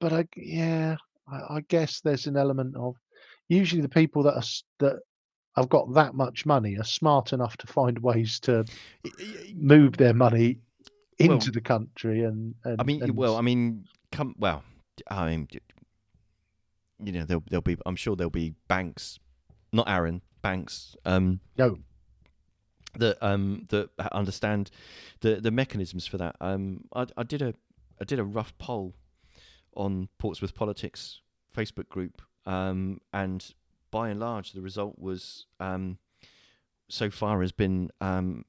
[0.00, 0.96] But I yeah,
[1.28, 2.96] I, I guess there's an element of
[3.48, 4.42] usually the people that are
[4.80, 5.00] that
[5.54, 8.64] have got that much money are smart enough to find ways to
[9.54, 10.58] move their money
[11.20, 14.64] Well, into the country and, and I mean, and well, I mean, come well.
[15.08, 15.48] I mean,
[17.02, 17.76] you know, there'll there'll be.
[17.86, 19.18] I'm sure there'll be banks,
[19.72, 20.96] not Arron Banks.
[21.04, 21.78] Um, no
[22.98, 24.70] that um that understand
[25.20, 26.36] the the mechanisms for that.
[26.40, 27.54] Um, I I did a
[28.00, 28.94] I did a rough poll
[29.74, 31.20] on Portsmouth Politics
[31.56, 32.22] Facebook group.
[32.44, 33.54] Um, and
[33.90, 35.98] by and large, the result was um,
[36.88, 38.44] so far has been um,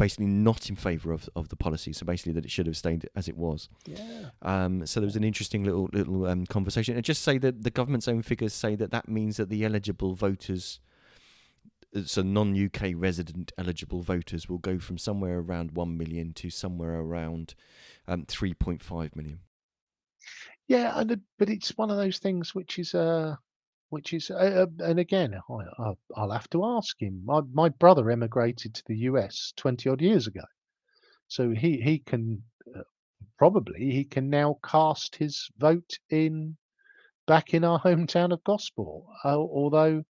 [0.00, 1.92] basically not in favour of of the policy.
[1.92, 3.68] So basically, that it should have stayed as it was.
[3.84, 7.62] yeah Um, so there was an interesting little little um, conversation, and just say that
[7.62, 10.80] the government's own figures say that that means that the eligible voters
[12.04, 17.54] so non-UK resident eligible voters will go from somewhere around one million to somewhere around
[18.08, 19.40] um, three point five million.
[20.66, 23.36] Yeah, and but it's one of those things which is uh
[23.90, 27.22] which is uh, uh, and again I, I I'll have to ask him.
[27.24, 30.44] My my brother emigrated to the US twenty odd years ago,
[31.28, 32.42] so he he can
[32.74, 32.82] uh,
[33.36, 36.56] probably he can now cast his vote in
[37.26, 39.04] back in our hometown of Gosport.
[39.24, 40.04] Uh, although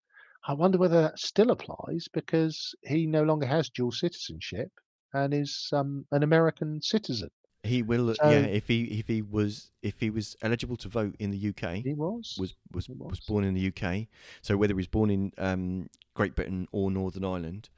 [0.46, 4.72] I wonder whether that still applies because he no longer has dual citizenship
[5.12, 7.30] and is um, an American citizen.
[7.62, 8.38] He will, So- yeah.
[8.46, 11.92] If he if he was if he was eligible to vote in the UK, He
[11.94, 13.20] was was was He was was.
[13.20, 14.08] born in the UK.
[14.42, 17.68] So whether he's born in um, Great Britain or Northern Ireland,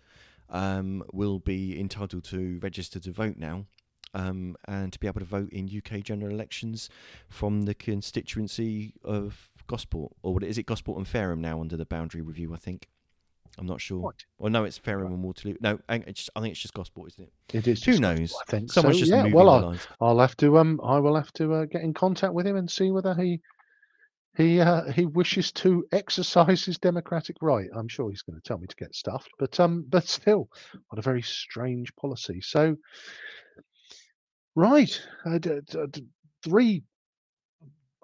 [0.51, 3.67] um, will be entitled to register to vote now,
[4.15, 6.89] um, and to be able to vote in UK general elections
[7.29, 11.87] from the constituency of Gosport, or what is it, Gosport and Fareham now under the
[11.87, 12.53] boundary review?
[12.55, 12.89] I think.
[13.59, 13.99] I'm not sure.
[14.01, 14.17] What?
[14.39, 15.57] Well, no, it's Fareham and Waterloo.
[15.61, 17.57] No, I it's- I think it's just Gosport, isn't it?
[17.57, 17.85] It is.
[17.85, 18.35] Who just knows?
[18.49, 19.01] I think Someone's so.
[19.01, 19.19] just yeah.
[19.19, 19.87] moving Well, I'll, lines.
[20.01, 22.71] I'll have to um I will have to uh, get in contact with him and
[22.71, 23.41] see whether he
[24.39, 27.69] he uh, he wishes to exercise his democratic right.
[27.77, 30.49] I'm sure he's going to tell me to get stuffed, but um but still,
[30.89, 32.41] what a very strange policy.
[32.41, 32.77] So,
[34.55, 36.05] right, uh, d- d-
[36.43, 36.83] three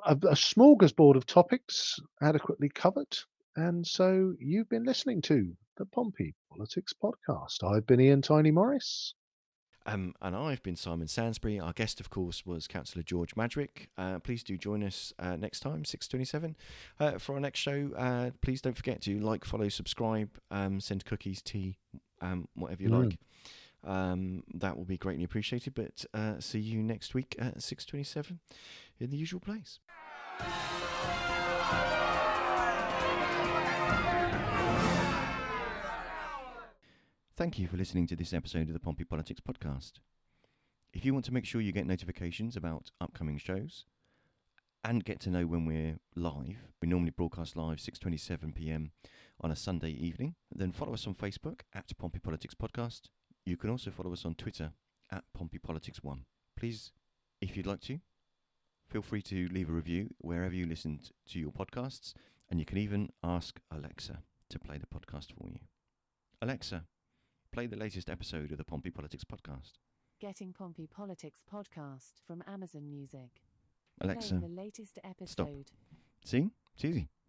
[0.05, 3.16] a, a smorgasbord of topics adequately covered.
[3.59, 7.64] And so you've been listening to the Pompey Politics Podcast.
[7.64, 9.14] I've been Ian Tiny Morris.
[9.84, 11.59] Um, and I've been Simon Sansbury.
[11.59, 13.88] Our guest, of course, was Councillor George Madgwick.
[13.96, 16.54] Uh, please do join us uh, next time, 6.27,
[17.00, 17.90] uh, for our next show.
[17.96, 21.78] Uh, please don't forget to like, follow, subscribe, um, send cookies, tea,
[22.20, 23.04] um, whatever you Mm.
[23.11, 23.18] like.
[23.82, 25.74] Um, that will be greatly appreciated.
[25.74, 28.38] But uh, see you next week at 6.27
[29.00, 29.80] in the usual place.
[37.39, 39.93] Thank you for listening to this episode of the Pompey Politics Podcast.
[40.93, 43.84] If you want to make sure you get notifications about upcoming shows
[44.82, 48.91] and get to know when we're live, we normally broadcast live 6:27 p.m.
[49.41, 50.34] on a Sunday evening.
[50.53, 53.03] Then follow us on Facebook at Pompey Politics Podcast.
[53.47, 54.72] You can also follow us on Twitter
[55.12, 56.24] at Pompey Politics One.
[56.57, 56.91] Please,
[57.41, 58.01] if you'd like to,
[58.89, 62.14] feel free to leave a review wherever you listen to your podcasts,
[62.51, 65.61] and you can even ask Alexa to play the podcast for you.
[66.43, 66.86] Alexa,
[67.53, 69.72] play the latest episode of the Pompey Politics Podcast.
[70.20, 73.42] Getting Pompey Politics podcast from Amazon Music.
[74.01, 75.30] Alexa, Playing the latest episode.
[75.30, 75.49] stop.
[76.24, 76.51] see?
[76.74, 77.09] It's easy.